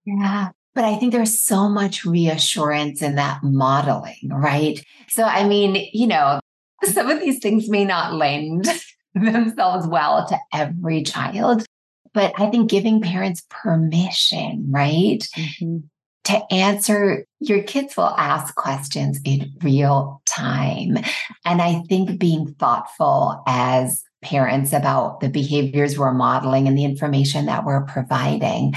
[0.04, 0.50] Yeah.
[0.74, 4.82] But I think there's so much reassurance in that modeling, right?
[5.08, 6.40] So, I mean, you know,
[6.82, 8.68] some of these things may not lend
[9.14, 11.64] themselves well to every child,
[12.12, 15.20] but I think giving parents permission, right?
[15.36, 15.78] Mm-hmm.
[16.24, 20.96] To answer, your kids will ask questions in real time.
[21.44, 27.44] And I think being thoughtful as parents about the behaviors we're modeling and the information
[27.46, 28.72] that we're providing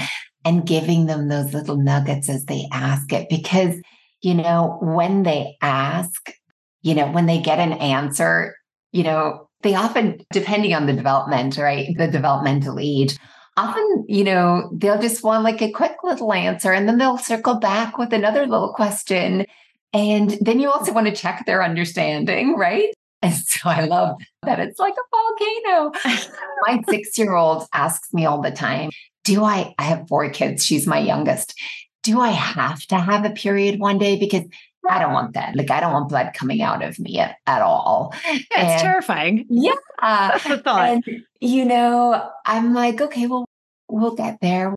[0.48, 3.28] and giving them those little nuggets as they ask it.
[3.28, 3.74] Because,
[4.22, 6.32] you know, when they ask,
[6.80, 8.56] you know, when they get an answer,
[8.90, 13.18] you know, they often, depending on the development, right, the developmental age,
[13.58, 17.56] often, you know, they'll just want like a quick little answer and then they'll circle
[17.60, 19.44] back with another little question.
[19.92, 22.94] And then you also want to check their understanding, right?
[23.20, 25.92] And so I love that it's like a volcano.
[26.66, 28.90] My six year old asks me all the time,
[29.28, 31.54] do I, I have four kids, she's my youngest.
[32.02, 34.18] Do I have to have a period one day?
[34.18, 34.44] Because
[34.88, 35.54] I don't want that.
[35.54, 38.14] Like, I don't want blood coming out of me at, at all.
[38.24, 39.44] Yeah, it's and, terrifying.
[39.50, 39.74] Yeah.
[40.00, 40.88] That's the thought.
[40.88, 41.04] And,
[41.40, 43.44] you know, I'm like, okay, well,
[43.90, 44.74] we'll get there.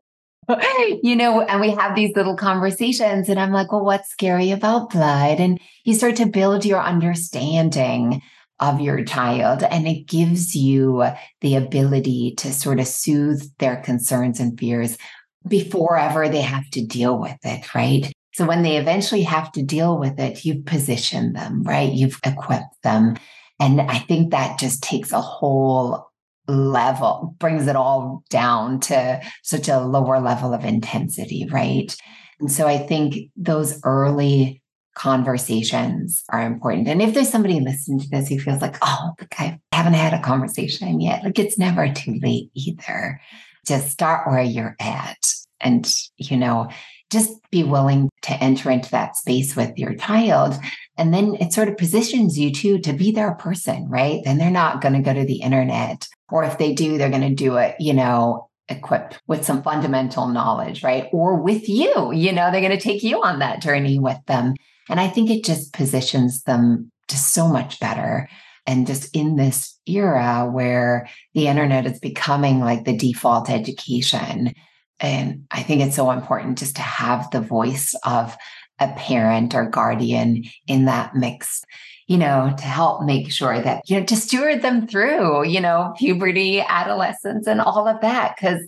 [1.01, 4.89] you know, and we have these little conversations, and I'm like, well, what's scary about
[4.89, 5.39] blood?
[5.39, 8.21] And you start to build your understanding
[8.61, 11.03] of your child, and it gives you
[11.41, 14.97] the ability to sort of soothe their concerns and fears
[15.47, 18.13] before ever they have to deal with it, right?
[18.35, 21.91] So when they eventually have to deal with it, you've positioned them, right?
[21.91, 23.17] You've equipped them.
[23.59, 26.07] And I think that just takes a whole
[26.47, 31.95] level, brings it all down to such a lower level of intensity, right?
[32.39, 34.60] And so I think those early
[34.95, 36.87] conversations are important.
[36.87, 40.21] And if there's somebody listening to this who feels like, oh, I haven't had a
[40.21, 43.21] conversation yet, like it's never too late either.
[43.65, 45.19] Just start where you're at.
[45.59, 46.69] And, you know,
[47.11, 50.55] just be willing to enter into that space with your child.
[50.97, 54.21] And then it sort of positions you too to be their person, right?
[54.23, 56.07] Then they're not going to go to the internet.
[56.29, 60.27] Or if they do, they're going to do it, you know, equipped with some fundamental
[60.27, 61.07] knowledge, right?
[61.11, 64.55] Or with you, you know, they're going to take you on that journey with them.
[64.89, 68.29] And I think it just positions them just so much better.
[68.67, 74.53] And just in this era where the internet is becoming like the default education,
[74.99, 78.37] and I think it's so important just to have the voice of
[78.79, 81.63] a parent or guardian in that mix,
[82.07, 85.93] you know, to help make sure that, you know, to steward them through, you know,
[85.97, 88.37] puberty, adolescence, and all of that.
[88.37, 88.59] Cause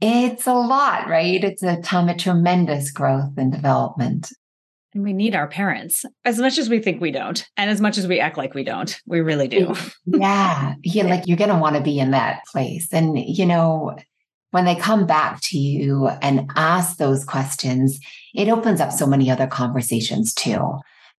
[0.00, 1.44] it's a lot, right?
[1.44, 4.32] It's a time of tremendous growth and development.
[4.94, 7.96] And we need our parents as much as we think we don't, and as much
[7.96, 9.00] as we act like we don't.
[9.06, 9.74] We really do.
[10.06, 10.74] yeah.
[10.82, 11.06] Yeah.
[11.12, 12.92] Like you're going to want to be in that place.
[12.92, 13.96] And, you know,
[14.50, 17.98] when they come back to you and ask those questions,
[18.34, 20.78] it opens up so many other conversations too.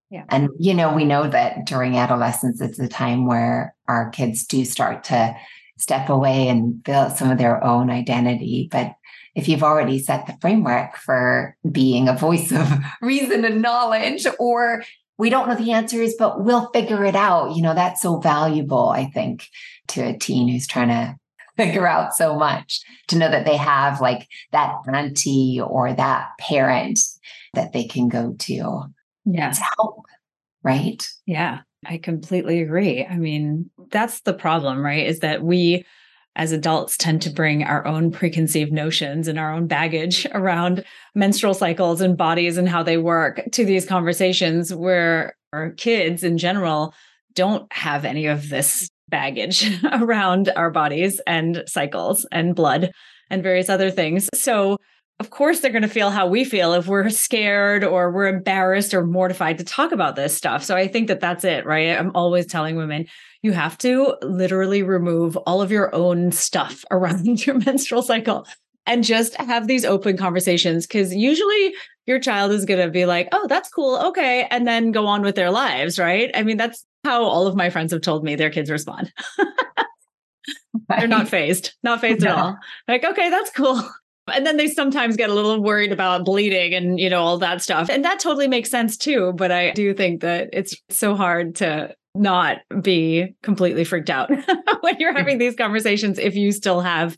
[0.10, 0.26] Yeah.
[0.30, 4.64] And, you know, we know that during adolescence, it's a time where our kids do
[4.64, 5.36] start to
[5.78, 8.70] step away and build some of their own identity.
[8.72, 8.94] But
[9.36, 12.68] if you've already set the framework for being a voice of
[13.02, 14.84] reason and knowledge, or
[15.18, 18.90] we don't know the answers, but we'll figure it out, you know, that's so valuable,
[18.90, 19.48] I think,
[19.90, 21.16] to a teen who's trying to
[21.58, 27.00] figure out so much to know that they have like that auntie or that parent
[27.54, 28.84] that they can go to
[29.26, 29.52] yeah.
[29.52, 30.06] to help.
[30.64, 31.08] Right.
[31.26, 33.06] Yeah, I completely agree.
[33.06, 35.06] I mean, that's the problem, right?
[35.06, 35.86] Is that we
[36.36, 40.84] as adults tend to bring our own preconceived notions and our own baggage around
[41.16, 46.38] menstrual cycles and bodies and how they work to these conversations where our kids in
[46.38, 46.94] general
[47.36, 52.92] don't have any of this baggage around our bodies and cycles and blood
[53.30, 54.30] and various other things.
[54.34, 54.78] So,
[55.20, 58.94] of course, they're going to feel how we feel if we're scared or we're embarrassed
[58.94, 60.64] or mortified to talk about this stuff.
[60.64, 61.98] So, I think that that's it, right?
[61.98, 63.06] I'm always telling women
[63.42, 68.48] you have to literally remove all of your own stuff around your menstrual cycle
[68.86, 71.74] and just have these open conversations because usually
[72.06, 73.98] your child is going to be like, oh, that's cool.
[73.98, 74.46] Okay.
[74.50, 76.32] And then go on with their lives, right?
[76.34, 79.14] I mean, that's how all of my friends have told me their kids respond.
[80.90, 82.30] They're not phased, not phased no.
[82.30, 82.58] at all.
[82.88, 83.82] Like, okay, that's cool.
[84.32, 87.62] And then they sometimes get a little worried about bleeding and, you know, all that
[87.62, 87.90] stuff.
[87.90, 89.34] And that totally makes sense too.
[89.34, 94.30] But I do think that it's so hard to not be completely freaked out
[94.82, 97.18] when you're having these conversations if you still have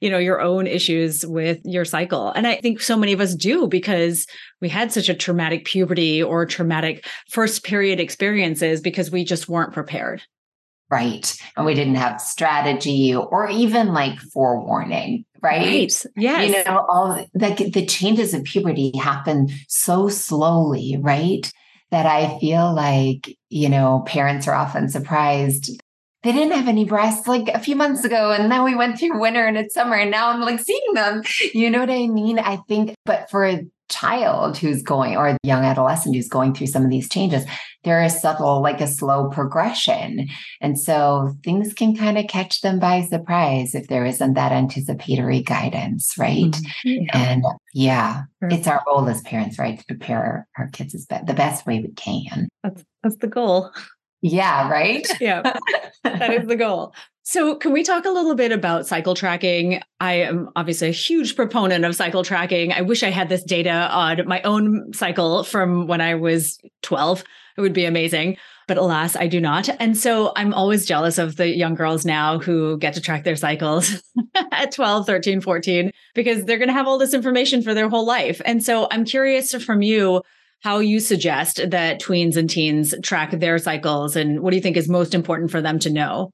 [0.00, 3.34] you know your own issues with your cycle and i think so many of us
[3.34, 4.26] do because
[4.60, 9.72] we had such a traumatic puberty or traumatic first period experiences because we just weren't
[9.72, 10.22] prepared
[10.90, 11.36] right.
[11.56, 16.04] And we didn't have strategy or even like forewarning right, right.
[16.16, 16.48] yes.
[16.48, 21.50] You know all like the changes of puberty happen so slowly right?
[21.92, 25.80] That i feel like you know parents are often surprised.
[26.22, 29.20] They didn't have any breasts like a few months ago and now we went through
[29.20, 31.22] winter and it's summer and now i'm like seeing them.
[31.54, 32.38] You know what i mean?
[32.38, 36.84] I think but for child who's going or a young adolescent who's going through some
[36.84, 37.44] of these changes
[37.84, 40.28] there is subtle like a slow progression
[40.60, 45.42] and so things can kind of catch them by surprise if there isn't that anticipatory
[45.42, 47.04] guidance right mm-hmm.
[47.04, 47.10] yeah.
[47.14, 51.34] and yeah it's our role as parents right to prepare our kids as be- the
[51.34, 53.70] best way we can that's that's the goal
[54.22, 55.06] yeah, right?
[55.20, 55.42] yeah,
[56.04, 56.94] that is the goal.
[57.28, 59.82] So, can we talk a little bit about cycle tracking?
[59.98, 62.72] I am obviously a huge proponent of cycle tracking.
[62.72, 67.24] I wish I had this data on my own cycle from when I was 12.
[67.56, 68.36] It would be amazing.
[68.68, 69.68] But alas, I do not.
[69.80, 73.34] And so I'm always jealous of the young girls now who get to track their
[73.34, 74.00] cycles
[74.52, 78.06] at 12, 13, 14, because they're going to have all this information for their whole
[78.06, 78.40] life.
[78.44, 80.22] And so I'm curious from you
[80.60, 84.76] how you suggest that tweens and teens track their cycles and what do you think
[84.76, 86.30] is most important for them to know?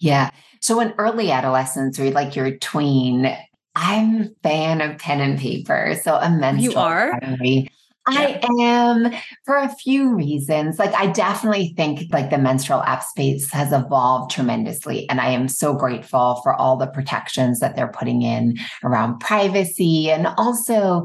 [0.00, 0.30] Yeah.
[0.60, 3.36] So in early adolescence or like your tween,
[3.76, 5.98] I'm a fan of pen and paper.
[6.02, 7.20] So a menstrual you are?
[7.20, 7.70] diary.
[8.06, 9.12] I am
[9.44, 10.78] for a few reasons.
[10.78, 15.48] Like I definitely think like the menstrual app space has evolved tremendously and I am
[15.48, 21.04] so grateful for all the protections that they're putting in around privacy and also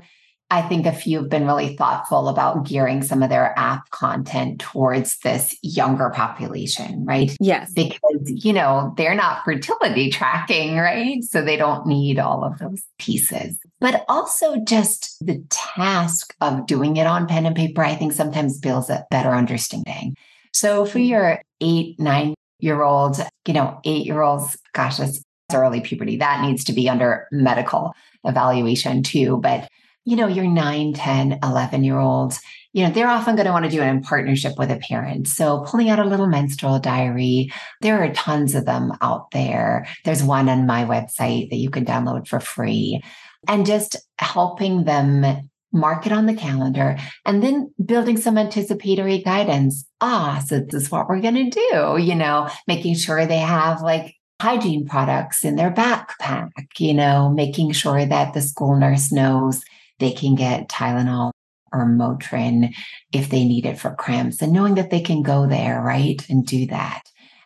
[0.51, 4.59] I think a few have been really thoughtful about gearing some of their app content
[4.59, 7.35] towards this younger population, right?
[7.39, 7.73] Yes.
[7.73, 11.23] Because, you know, they're not fertility tracking, right?
[11.23, 13.57] So they don't need all of those pieces.
[13.79, 18.59] But also just the task of doing it on pen and paper, I think sometimes
[18.59, 20.15] builds a better understanding.
[20.53, 21.07] So for mm-hmm.
[21.07, 25.23] your eight, nine year olds, you know, eight year olds, gosh, that's
[25.53, 26.17] early puberty.
[26.17, 27.93] That needs to be under medical
[28.23, 29.37] evaluation too.
[29.37, 29.67] But
[30.05, 32.39] you know, your 9, 10, 11 year olds,
[32.73, 35.27] you know, they're often going to want to do it in partnership with a parent.
[35.27, 37.51] So pulling out a little menstrual diary,
[37.81, 39.87] there are tons of them out there.
[40.03, 43.01] There's one on my website that you can download for free
[43.47, 49.85] and just helping them mark it on the calendar and then building some anticipatory guidance.
[50.01, 53.81] Ah, so this is what we're going to do, you know, making sure they have
[53.81, 59.61] like hygiene products in their backpack, you know, making sure that the school nurse knows
[59.99, 61.31] they can get Tylenol
[61.71, 62.73] or Motrin
[63.11, 66.25] if they need it for cramps and knowing that they can go there, right?
[66.29, 67.03] And do that.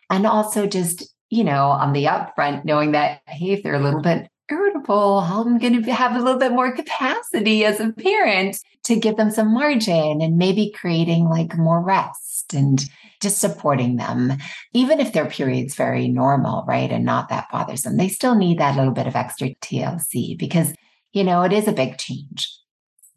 [0.09, 4.01] And also just, you know, on the upfront, knowing that, hey, if they're a little
[4.01, 8.95] bit irritable, I'm going to have a little bit more capacity as a parent to
[8.95, 12.83] give them some margin and maybe creating like more rest and
[13.21, 14.33] just supporting them.
[14.73, 16.91] Even if their period's very normal, right?
[16.91, 20.73] And not that bothersome, they still need that little bit of extra TLC because
[21.14, 22.60] you know, it is a big change.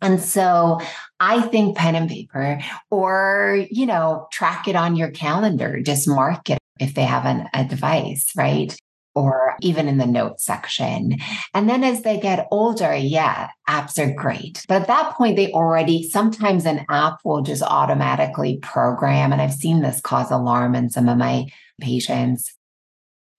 [0.03, 0.81] And so
[1.21, 6.51] I think pen and paper, or, you know, track it on your calendar, just mark
[6.51, 8.77] it if they have an, a device, right?
[9.15, 11.19] Or even in the notes section.
[11.55, 14.65] And then as they get older, yeah, apps are great.
[14.67, 19.33] But at that point, they already, sometimes an app will just automatically program.
[19.33, 21.47] And I've seen this cause alarm in some of my
[21.81, 22.53] patients.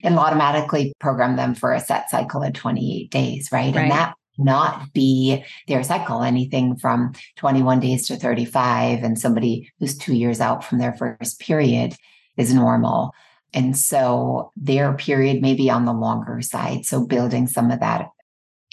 [0.02, 3.74] It'll automatically program them for a set cycle of 28 days, right?
[3.74, 3.82] right.
[3.82, 9.96] And that not be their cycle, anything from 21 days to 35, and somebody who's
[9.96, 11.94] two years out from their first period
[12.36, 13.12] is normal.
[13.52, 16.84] And so their period may be on the longer side.
[16.84, 18.08] So building some of that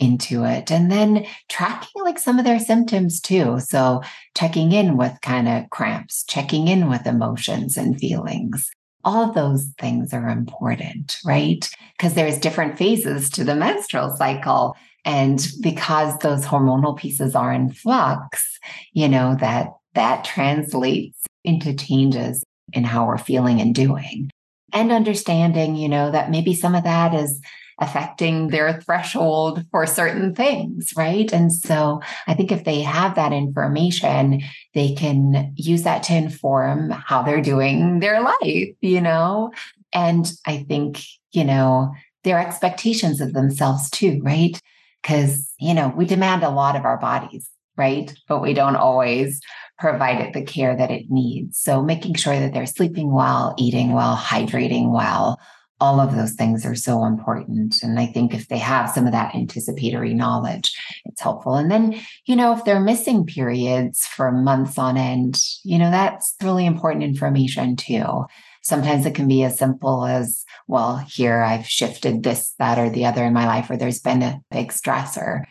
[0.02, 3.60] into it and then tracking like some of their symptoms too.
[3.60, 4.02] So
[4.36, 8.70] checking in with kind of cramps, checking in with emotions and feelings.
[9.04, 11.70] All those things are important, right?
[11.98, 14.76] Because there's different phases to the menstrual cycle.
[15.04, 18.60] And because those hormonal pieces are in flux,
[18.94, 22.44] you know, that that translates into changes
[22.74, 24.30] in how we're feeling and doing.
[24.74, 27.42] And understanding, you know, that maybe some of that is
[27.80, 31.34] affecting their threshold for certain things, right?
[31.34, 34.42] And so I think if they have that information,
[34.76, 39.52] they can use that to inform how they're doing their life, you know?
[39.92, 41.92] And I think, you know,
[42.24, 44.62] their expectations of themselves too, right?
[45.02, 48.14] Because, you know, we demand a lot of our bodies, right?
[48.28, 49.42] But we don't always
[49.80, 51.60] provide it the care that it needs.
[51.60, 55.40] So making sure that they're sleeping well, eating well, hydrating well,
[55.82, 57.82] all of those things are so important.
[57.82, 60.72] And I think if they have some of that anticipatory knowledge,
[61.06, 61.56] it's helpful.
[61.56, 66.36] And then, you know, if they're missing periods for months on end, you know, that's
[66.44, 68.26] really important information too.
[68.62, 73.06] Sometimes it can be as simple as, well, here I've shifted this, that, or the
[73.06, 75.44] other in my life, or there's been a big stressor.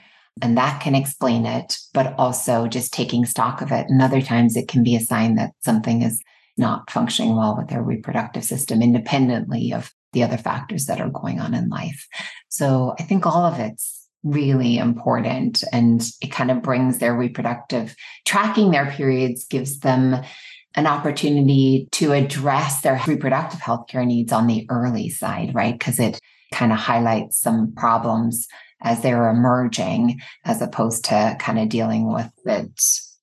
[0.42, 3.86] And that can explain it, but also just taking stock of it.
[3.88, 6.20] And other times it can be a sign that something is
[6.56, 11.40] not functioning well with their reproductive system, independently of the other factors that are going
[11.40, 12.06] on in life.
[12.48, 17.96] So I think all of it's really important and it kind of brings their reproductive
[18.26, 20.22] tracking their periods gives them
[20.76, 25.78] an opportunity to address their reproductive health care needs on the early side, right?
[25.78, 26.20] Because it
[26.52, 28.46] kind of highlights some problems
[28.82, 32.80] as they're emerging, as opposed to kind of dealing with it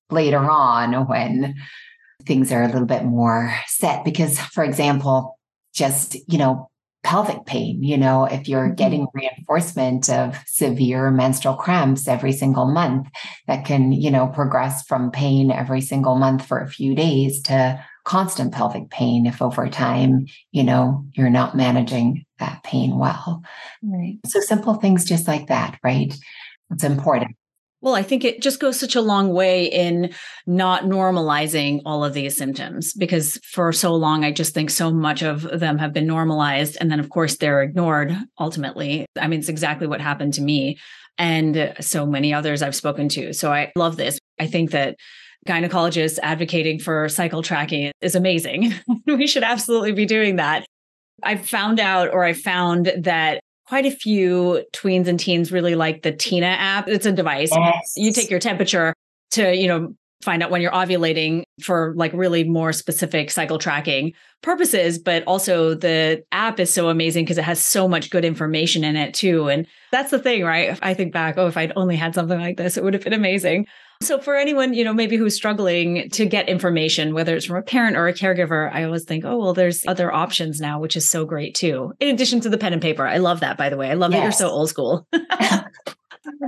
[0.09, 1.55] later on when
[2.25, 4.05] things are a little bit more set.
[4.05, 5.39] Because, for example,
[5.73, 6.69] just, you know,
[7.03, 7.83] pelvic pain.
[7.83, 8.75] You know, if you're mm-hmm.
[8.75, 13.07] getting reinforcement of severe menstrual cramps every single month,
[13.47, 17.83] that can, you know, progress from pain every single month for a few days to
[18.03, 23.43] constant pelvic pain if over time, you know, you're not managing that pain well.
[23.83, 24.17] Right.
[24.25, 26.13] So simple things just like that, right?
[26.71, 27.35] It's important.
[27.87, 30.13] Well, I think it just goes such a long way in
[30.45, 35.21] not normalizing all of these symptoms because for so long, I just think so much
[35.21, 36.75] of them have been normalized.
[36.81, 39.05] And then, of course, they're ignored ultimately.
[39.17, 40.79] I mean, it's exactly what happened to me
[41.17, 43.31] and so many others I've spoken to.
[43.31, 44.19] So I love this.
[44.37, 44.97] I think that
[45.47, 48.73] gynecologists advocating for cycle tracking is amazing.
[49.05, 50.65] we should absolutely be doing that.
[51.23, 56.01] I found out or I found that quite a few tweens and teens really like
[56.01, 56.87] the Tina app.
[56.87, 57.51] It's a device.
[57.53, 57.93] Yes.
[57.95, 58.93] You take your temperature
[59.31, 64.13] to, you know, find out when you're ovulating for like really more specific cycle tracking
[64.41, 68.83] purposes but also the app is so amazing because it has so much good information
[68.83, 71.73] in it too and that's the thing right if i think back oh if i'd
[71.75, 73.65] only had something like this it would have been amazing
[74.01, 77.63] so for anyone, you know, maybe who's struggling to get information, whether it's from a
[77.63, 81.09] parent or a caregiver, I always think, oh, well, there's other options now, which is
[81.09, 81.93] so great too.
[81.99, 83.07] In addition to the pen and paper.
[83.07, 83.89] I love that, by the way.
[83.89, 84.19] I love yes.
[84.19, 85.07] that you're so old school.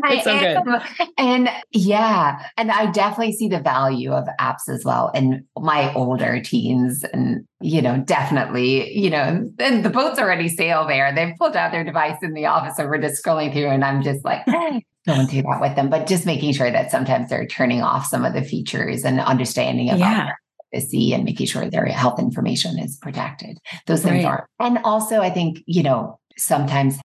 [0.06, 0.82] it's so good.
[1.18, 5.12] And yeah, and I definitely see the value of apps as well.
[5.14, 10.88] And my older teens, and you know, definitely, you know, and the boat's already sail
[10.88, 11.14] there.
[11.14, 14.04] They've pulled out their device in the office, and we're just scrolling through, and I'm
[14.04, 17.48] just like, eh, don't do that with them, but just making sure that sometimes they're
[17.48, 20.30] turning off some of the features and understanding about yeah.
[20.72, 23.58] privacy and making sure their health information is protected.
[23.88, 24.32] Those things right.
[24.32, 24.50] are.
[24.60, 27.00] And also, I think, you know, sometimes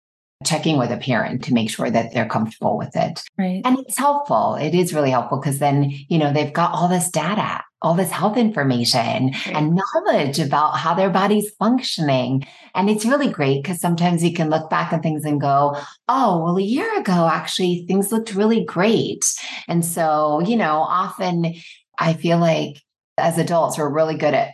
[0.44, 3.22] checking with a parent to make sure that they're comfortable with it.
[3.38, 3.62] Right.
[3.64, 4.56] And it's helpful.
[4.56, 8.10] It is really helpful because then, you know, they've got all this data all this
[8.10, 9.48] health information right.
[9.54, 12.46] and knowledge about how their body's functioning.
[12.74, 15.76] And it's really great because sometimes you can look back on things and go,
[16.08, 19.24] oh, well, a year ago, actually, things looked really great.
[19.68, 21.54] And so, you know, often
[21.98, 22.76] I feel like
[23.18, 24.52] as adults, we're really good at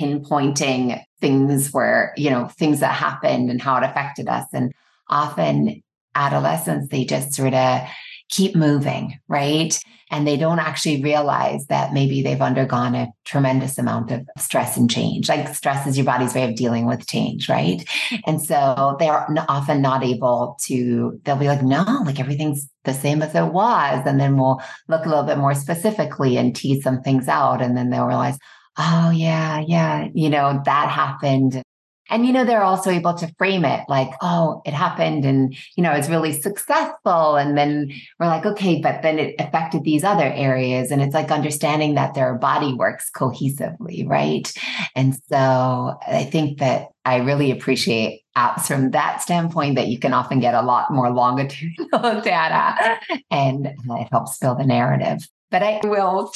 [0.00, 4.46] pinpointing things where, you know, things that happened and how it affected us.
[4.52, 4.72] And
[5.08, 5.82] often
[6.14, 7.82] adolescents, they just sort of
[8.30, 9.78] keep moving, right?
[10.10, 14.90] and they don't actually realize that maybe they've undergone a tremendous amount of stress and
[14.90, 15.28] change.
[15.28, 17.84] Like stress is your body's way of dealing with change, right?
[18.26, 23.22] And so they're often not able to, they'll be like, no, like everything's the same
[23.22, 24.02] as it was.
[24.06, 27.60] And then we'll look a little bit more specifically and tease some things out.
[27.60, 28.38] And then they'll realize,
[28.78, 31.62] oh, yeah, yeah, you know, that happened.
[32.10, 35.82] And, you know, they're also able to frame it like, oh, it happened and, you
[35.82, 37.36] know, it's really successful.
[37.36, 40.90] And then we're like, okay, but then it affected these other areas.
[40.90, 44.52] And it's like understanding that their body works cohesively, right?
[44.94, 50.12] And so I think that I really appreciate apps from that standpoint that you can
[50.12, 52.98] often get a lot more longitudinal data
[53.30, 55.26] and it helps build a narrative.
[55.50, 56.30] But I will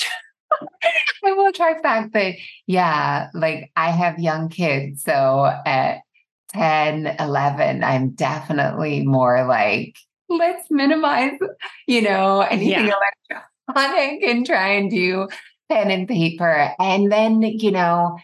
[1.25, 2.35] I will try back, but
[2.67, 5.03] yeah, like I have young kids.
[5.05, 6.01] So at
[6.53, 9.97] 10, 11, I'm definitely more like,
[10.29, 11.39] let's minimize,
[11.87, 12.91] you know, anything yeah.
[13.71, 15.29] electronic and try and do
[15.71, 16.73] pen and paper.
[16.79, 18.19] And then, you know,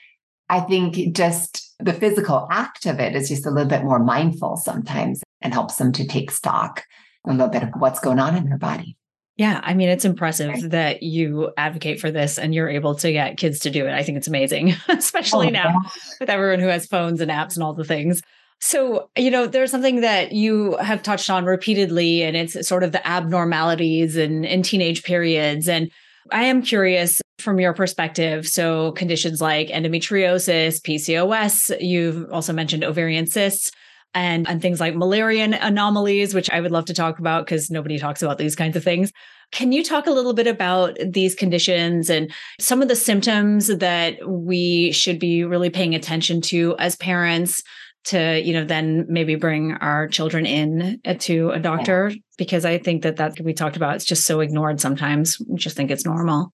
[0.48, 4.56] I think just the physical act of it is just a little bit more mindful
[4.56, 6.84] sometimes and helps them to take stock
[7.26, 8.97] a little bit of what's going on in their body.
[9.38, 13.36] Yeah, I mean, it's impressive that you advocate for this and you're able to get
[13.36, 13.92] kids to do it.
[13.92, 15.80] I think it's amazing, oh, especially oh, now
[16.18, 18.20] with everyone who has phones and apps and all the things.
[18.60, 22.90] So, you know, there's something that you have touched on repeatedly, and it's sort of
[22.90, 25.68] the abnormalities in, in teenage periods.
[25.68, 25.92] And
[26.32, 28.48] I am curious from your perspective.
[28.48, 33.70] So, conditions like endometriosis, PCOS, you've also mentioned ovarian cysts
[34.14, 37.98] and, and things like Müllerian anomalies, which I would love to talk about because nobody
[37.98, 39.12] talks about these kinds of things.
[39.52, 44.16] Can you talk a little bit about these conditions and some of the symptoms that
[44.26, 47.62] we should be really paying attention to as parents
[48.04, 52.12] to, you know, then maybe bring our children in uh, to a doctor?
[52.36, 55.38] Because I think that that we talked about, it's just so ignored sometimes.
[55.46, 56.52] We just think it's normal.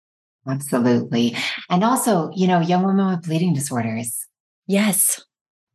[0.49, 1.37] Absolutely.
[1.69, 4.27] And also, you know, young women with bleeding disorders.
[4.67, 5.21] Yes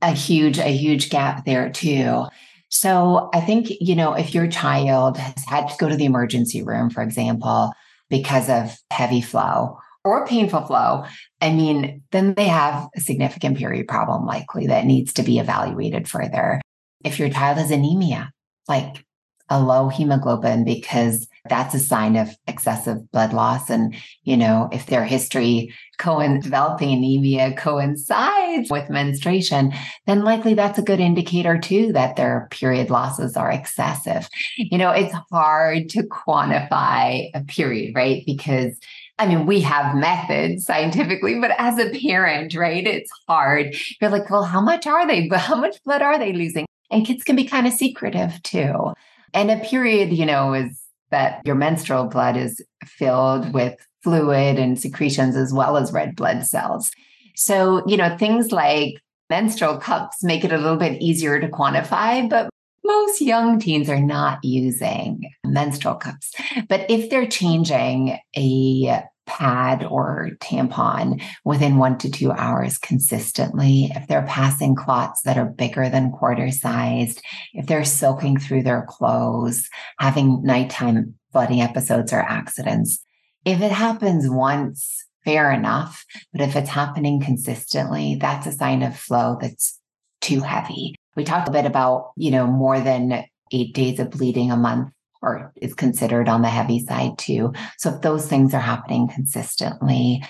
[0.03, 2.25] a huge, a huge gap there too.
[2.69, 6.63] So I think, you know, if your child has had to go to the emergency
[6.63, 7.71] room, for example,
[8.09, 11.05] because of heavy flow or painful flow,
[11.39, 16.07] I mean, then they have a significant period problem likely that needs to be evaluated
[16.07, 16.61] further.
[17.03, 18.31] If your child has anemia,
[18.67, 19.05] like
[19.49, 23.69] a low hemoglobin because that's a sign of excessive blood loss.
[23.69, 29.73] And, you know, if their history coin developing anemia coincides with menstruation,
[30.07, 34.29] then likely that's a good indicator too that their period losses are excessive.
[34.57, 38.23] You know, it's hard to quantify a period, right?
[38.25, 38.77] Because
[39.19, 43.75] I mean, we have methods scientifically, but as a parent, right, it's hard.
[44.01, 45.29] You're like, well, how much are they?
[45.29, 46.65] How much blood are they losing?
[46.89, 48.93] And kids can be kind of secretive too.
[49.33, 50.82] And a period, you know, is
[51.13, 56.43] that your menstrual blood is filled with fluid and secretions as well as red blood
[56.45, 56.91] cells.
[57.35, 58.95] So, you know, things like
[59.29, 62.49] menstrual cups make it a little bit easier to quantify, but
[62.83, 66.31] most young teens are not using menstrual cups.
[66.67, 74.07] But if they're changing a pad or tampon within one to two hours consistently, if
[74.07, 77.21] they're passing clots that are bigger than quarter sized,
[77.53, 79.69] if they're soaking through their clothes,
[79.99, 83.03] having nighttime flooding episodes or accidents,
[83.45, 86.05] if it happens once, fair enough.
[86.31, 89.79] But if it's happening consistently, that's a sign of flow that's
[90.21, 90.95] too heavy.
[91.15, 94.91] We talked a bit about, you know, more than eight days of bleeding a month
[95.23, 97.53] or is considered on the heavy side too.
[97.77, 100.23] So if those things are happening consistently,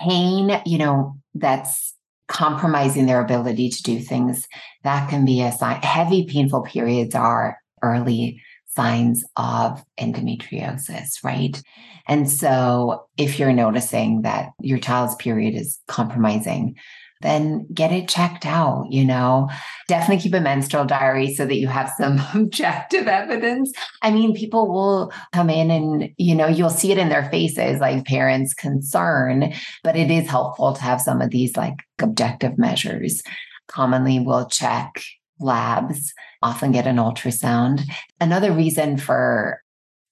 [0.00, 1.94] pain, you know, that's
[2.28, 4.48] compromising their ability to do things,
[4.84, 5.80] that can be a sign.
[5.82, 11.62] Heavy, painful periods are early signs of endometriosis, right?
[12.08, 16.76] And so if you're noticing that your child's period is compromising,
[17.22, 19.48] then get it checked out, you know.
[19.88, 23.72] Definitely keep a menstrual diary so that you have some objective evidence.
[24.02, 27.80] I mean, people will come in and, you know, you'll see it in their faces,
[27.80, 33.22] like parents' concern, but it is helpful to have some of these like objective measures.
[33.68, 35.02] Commonly, we'll check
[35.40, 36.12] labs,
[36.42, 37.82] often get an ultrasound.
[38.20, 39.61] Another reason for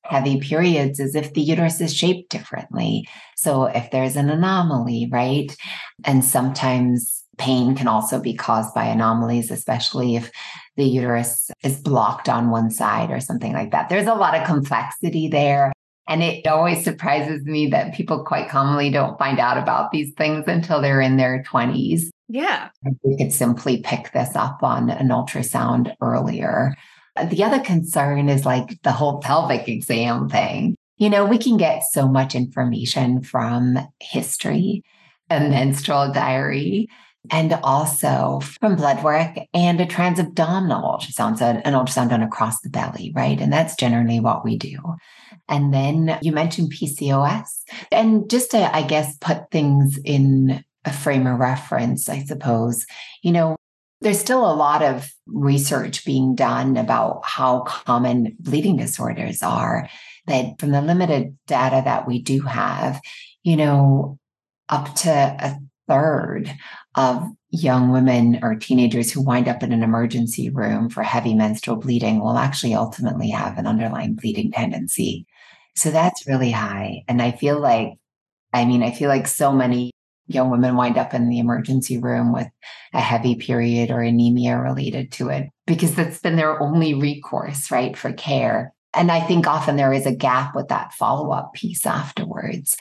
[0.05, 3.07] heavy periods is if the uterus is shaped differently.
[3.37, 5.55] So if there's an anomaly, right?
[6.05, 10.31] And sometimes pain can also be caused by anomalies, especially if
[10.77, 13.89] the uterus is blocked on one side or something like that.
[13.89, 15.73] There's a lot of complexity there.
[16.09, 20.45] And it always surprises me that people quite commonly don't find out about these things
[20.49, 22.09] until they're in their 20s.
[22.29, 22.69] Yeah.
[23.05, 26.75] We could simply pick this up on an ultrasound earlier.
[27.29, 30.77] The other concern is like the whole pelvic exam thing.
[30.97, 34.83] You know, we can get so much information from history,
[35.31, 36.89] a menstrual diary,
[37.31, 42.71] and also from blood work and a transabdominal ultrasound, so an ultrasound done across the
[42.71, 43.41] belly, right?
[43.41, 44.79] And that's generally what we do.
[45.49, 47.49] And then you mentioned PCOS.
[47.93, 52.87] And just to, I guess, put things in a frame of reference, I suppose,
[53.23, 53.57] you know,
[54.01, 59.89] there's still a lot of research being done about how common bleeding disorders are.
[60.27, 63.01] That from the limited data that we do have,
[63.43, 64.19] you know,
[64.69, 66.55] up to a third
[66.95, 71.77] of young women or teenagers who wind up in an emergency room for heavy menstrual
[71.77, 75.27] bleeding will actually ultimately have an underlying bleeding tendency.
[75.75, 77.03] So that's really high.
[77.09, 77.95] And I feel like,
[78.53, 79.91] I mean, I feel like so many
[80.33, 82.47] young women wind up in the emergency room with
[82.95, 87.97] a heavy period or anemia related to it because that's been their only recourse, right,
[87.97, 88.73] for care.
[88.95, 92.77] And I think often there is a gap with that follow up piece afterwards.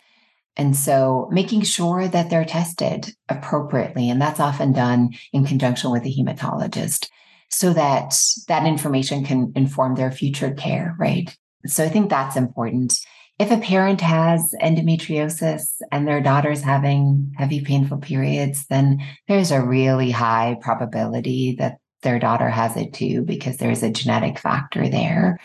[0.57, 6.03] And so making sure that they're tested appropriately, and that's often done in conjunction with
[6.03, 7.07] a hematologist
[7.49, 8.15] so that
[8.47, 11.35] that information can inform their future care, right?
[11.65, 12.99] So I think that's important
[13.39, 19.61] if a parent has endometriosis and their daughter's having heavy painful periods, then there's a
[19.61, 25.39] really high probability that their daughter has it too, because there's a genetic factor there.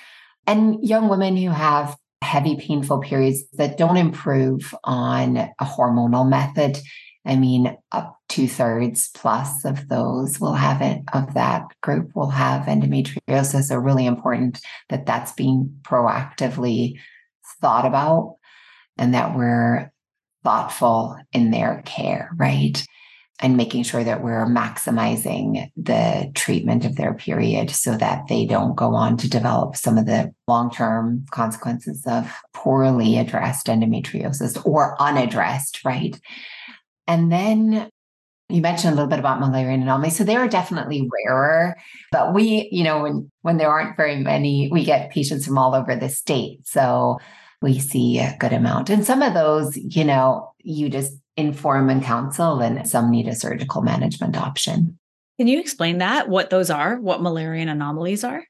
[0.47, 6.79] And young women who have heavy painful periods that don't improve on a hormonal method,
[7.25, 12.31] I mean, up two thirds plus of those will have it, of that group will
[12.31, 13.65] have endometriosis.
[13.65, 16.99] So, really important that that's being proactively
[17.61, 18.37] thought about
[18.99, 19.93] and that we're
[20.43, 22.85] thoughtful in their care, right?
[23.41, 28.77] And making sure that we're maximizing the treatment of their period so that they don't
[28.77, 34.97] go on to develop some of the long term consequences of poorly addressed endometriosis or
[35.01, 36.19] unaddressed, right?
[37.09, 37.91] And then
[38.55, 40.17] you mentioned a little bit about Müllerian anomalies.
[40.17, 41.77] So they are definitely rarer,
[42.13, 45.75] but we, you know, when when there aren't very many, we get patients from all
[45.75, 46.67] over the state.
[46.67, 47.19] So
[47.61, 48.91] we see a good amount.
[48.91, 53.35] And some of those, you know, you just inform and counsel, and some need a
[53.35, 54.99] surgical management option.
[55.39, 56.29] Can you explain that?
[56.29, 57.01] What those are?
[57.01, 58.45] What Müllerian anomalies are?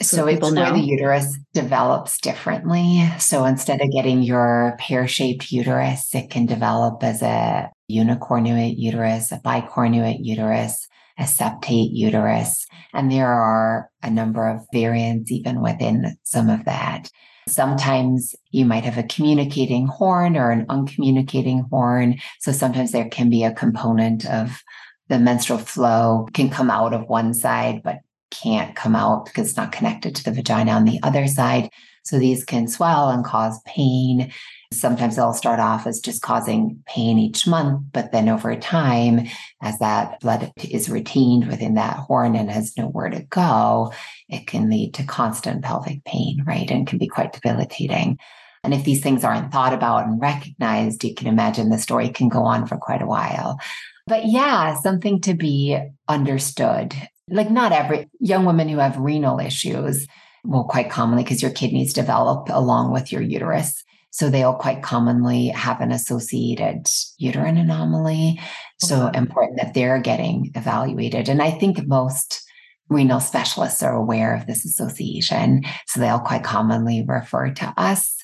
[0.00, 0.62] So, so it's know.
[0.62, 3.08] where the uterus develops differently.
[3.18, 9.38] So instead of getting your pear-shaped uterus, it can develop as a unicornuate uterus, a
[9.38, 12.66] bicornuate uterus, a septate uterus.
[12.92, 17.10] And there are a number of variants even within some of that.
[17.48, 22.18] Sometimes you might have a communicating horn or an uncommunicating horn.
[22.40, 24.62] So sometimes there can be a component of
[25.08, 29.56] the menstrual flow can come out of one side, but can't come out because it's
[29.56, 31.70] not connected to the vagina on the other side.
[32.04, 34.30] So these can swell and cause pain.
[34.70, 39.26] Sometimes they'll start off as just causing pain each month, but then over time,
[39.62, 43.92] as that blood is retained within that horn and has nowhere to go,
[44.28, 46.70] it can lead to constant pelvic pain, right?
[46.70, 48.18] And can be quite debilitating.
[48.62, 52.28] And if these things aren't thought about and recognized, you can imagine the story can
[52.28, 53.58] go on for quite a while.
[54.06, 56.94] But yeah, something to be understood.
[57.30, 60.06] Like, not every young women who have renal issues
[60.44, 63.84] will quite commonly, because your kidneys develop along with your uterus,
[64.18, 66.88] so they'll quite commonly have an associated
[67.18, 68.40] uterine anomaly.
[68.78, 71.28] So important that they're getting evaluated.
[71.28, 72.42] And I think most
[72.88, 75.62] renal specialists are aware of this association.
[75.86, 78.16] So they'll quite commonly refer to us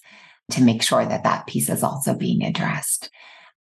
[0.50, 3.08] to make sure that that piece is also being addressed.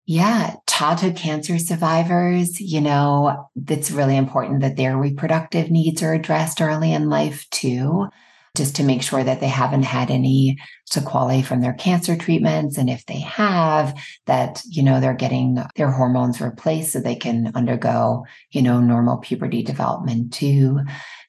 [0.07, 6.61] Yeah, childhood cancer survivors, you know, it's really important that their reproductive needs are addressed
[6.61, 8.07] early in life too
[8.55, 12.77] just to make sure that they haven't had any sequelae from their cancer treatments.
[12.77, 17.51] And if they have, that, you know, they're getting their hormones replaced so they can
[17.55, 20.81] undergo, you know, normal puberty development too.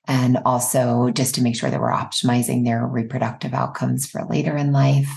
[0.07, 4.73] And also just to make sure that we're optimizing their reproductive outcomes for later in
[4.73, 5.11] life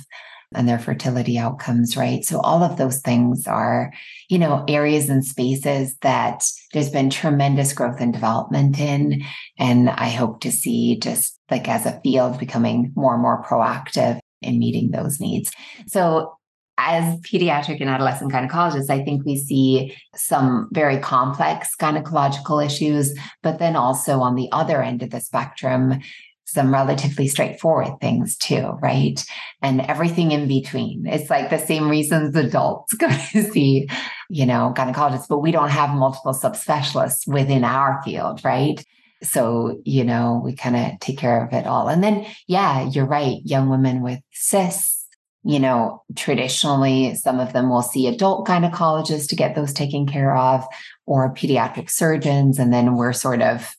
[0.55, 2.23] and their fertility outcomes, right?
[2.23, 3.91] So all of those things are,
[4.29, 9.23] you know, areas and spaces that there's been tremendous growth and development in.
[9.59, 14.19] And I hope to see just like as a field becoming more and more proactive
[14.41, 15.51] in meeting those needs.
[15.87, 16.37] So
[16.77, 23.57] as pediatric and adolescent gynecologists, I think we see some very complex gynecological issues, but
[23.57, 25.99] then also on the other end of the spectrum,
[26.47, 29.23] some relatively straightforward things too, right?
[29.61, 31.05] And everything in between.
[31.05, 33.89] It's like the same reasons adults go to see,
[34.29, 38.83] you know, gynecologists, but we don't have multiple subspecialists within our field, right?
[39.23, 41.89] So, you know, we kind of take care of it all.
[41.89, 43.39] And then, yeah, you're right.
[43.43, 45.05] Young women with cysts,
[45.43, 50.35] you know, traditionally, some of them will see adult gynecologists to get those taken care
[50.35, 50.65] of
[51.05, 52.57] or pediatric surgeons.
[52.57, 53.75] And then we're sort of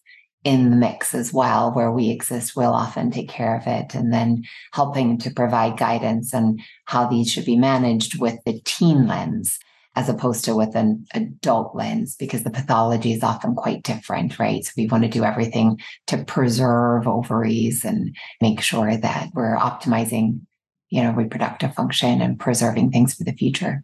[0.48, 3.94] in the mix as well, where we exist, we'll often take care of it.
[3.94, 9.06] And then helping to provide guidance on how these should be managed with the teen
[9.06, 9.58] lens
[9.94, 14.64] as opposed to with an adult lens because the pathology is often quite different, right?
[14.64, 20.40] So we want to do everything to preserve ovaries and make sure that we're optimizing,
[20.88, 23.82] you know, reproductive function and preserving things for the future.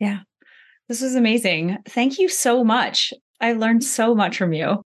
[0.00, 0.20] Yeah.
[0.88, 1.78] This was amazing.
[1.86, 3.12] Thank you so much.
[3.40, 4.82] I learned so much from you.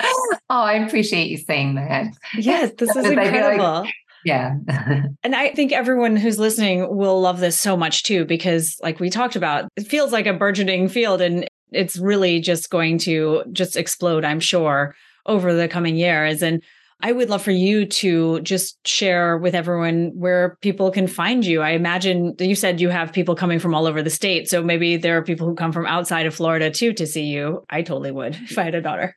[0.50, 2.06] Oh, I appreciate you saying that.
[2.34, 3.86] Yes, this is incredible.
[4.24, 4.54] Yeah.
[5.22, 9.10] and I think everyone who's listening will love this so much too, because like we
[9.10, 13.76] talked about, it feels like a burgeoning field and it's really just going to just
[13.76, 14.94] explode, I'm sure,
[15.26, 16.42] over the coming years.
[16.42, 16.62] And
[17.00, 21.62] I would love for you to just share with everyone where people can find you.
[21.62, 24.48] I imagine you said you have people coming from all over the state.
[24.48, 27.64] So maybe there are people who come from outside of Florida too to see you.
[27.70, 29.14] I totally would if I had a daughter.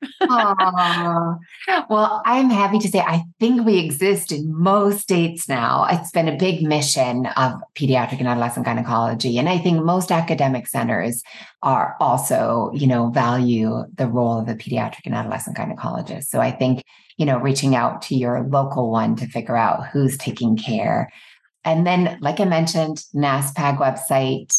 [1.89, 5.87] well, I'm happy to say I think we exist in most states now.
[5.89, 9.39] It's been a big mission of pediatric and adolescent gynecology.
[9.39, 11.23] And I think most academic centers
[11.63, 16.25] are also, you know, value the role of a pediatric and adolescent gynecologist.
[16.25, 16.83] So I think
[17.21, 21.07] you know, reaching out to your local one to figure out who's taking care.
[21.63, 24.51] And then, like I mentioned, NASPAG website,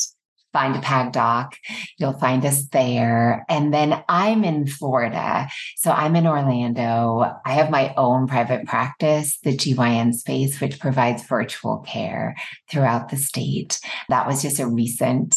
[0.52, 1.56] find a PAG doc.
[1.98, 3.44] You'll find us there.
[3.48, 5.48] And then I'm in Florida.
[5.78, 7.32] So I'm in Orlando.
[7.44, 12.36] I have my own private practice, the GYN space, which provides virtual care
[12.70, 13.80] throughout the state.
[14.08, 15.36] That was just a recent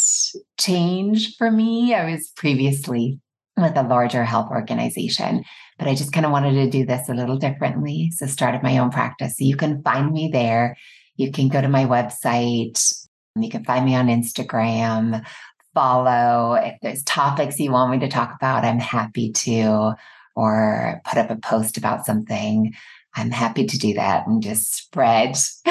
[0.59, 1.95] change for me.
[1.95, 3.19] I was previously
[3.57, 5.43] with a larger health organization
[5.78, 8.11] but I just kind of wanted to do this a little differently.
[8.11, 9.38] So started my own practice.
[9.38, 10.78] So you can find me there.
[11.17, 12.93] You can go to my website.
[13.36, 15.26] You can find me on Instagram,
[15.73, 16.53] follow.
[16.55, 19.93] If there's topics you want me to talk about, I'm happy to,
[20.36, 22.73] or put up a post about something.
[23.15, 25.38] I'm happy to do that and just spread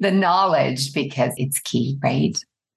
[0.00, 2.36] the knowledge because it's key, right?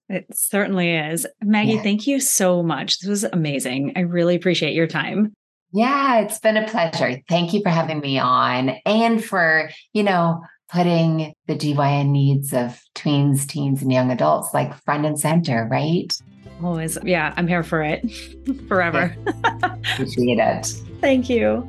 [0.09, 1.26] It certainly is.
[1.41, 1.82] Maggie, yeah.
[1.82, 2.99] thank you so much.
[2.99, 3.93] This was amazing.
[3.95, 5.34] I really appreciate your time.
[5.74, 7.22] Yeah, it's been a pleasure.
[7.30, 12.82] Thank you for having me on and for, you know, putting the GYN needs of
[12.96, 16.14] tweens, teens, and young adults like front and center, right?
[16.62, 16.98] Always.
[17.04, 18.06] Yeah, I'm here for it
[18.68, 19.16] forever.
[19.54, 20.66] Appreciate it.
[21.02, 21.68] Thank you.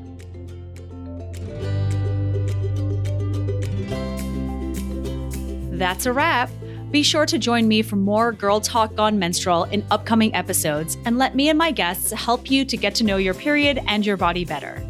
[5.72, 6.50] That's a wrap.
[6.92, 11.16] Be sure to join me for more Girl Talk Gone Menstrual in upcoming episodes and
[11.16, 14.18] let me and my guests help you to get to know your period and your
[14.18, 14.86] body better.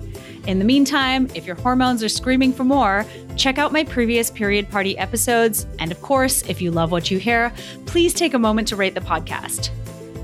[0.48, 4.68] In the meantime, if your hormones are screaming for more, check out my previous period
[4.68, 5.64] party episodes.
[5.78, 7.53] And of course, if you love what you hear,
[7.86, 9.70] please take a moment to rate the podcast.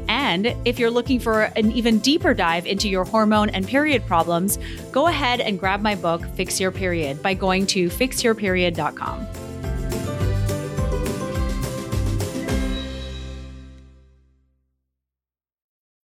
[0.08, 4.58] And if you're looking for an even deeper dive into your hormone and period problems,
[4.90, 9.47] go ahead and grab my book, Fix Your Period, by going to fixyourperiod.com.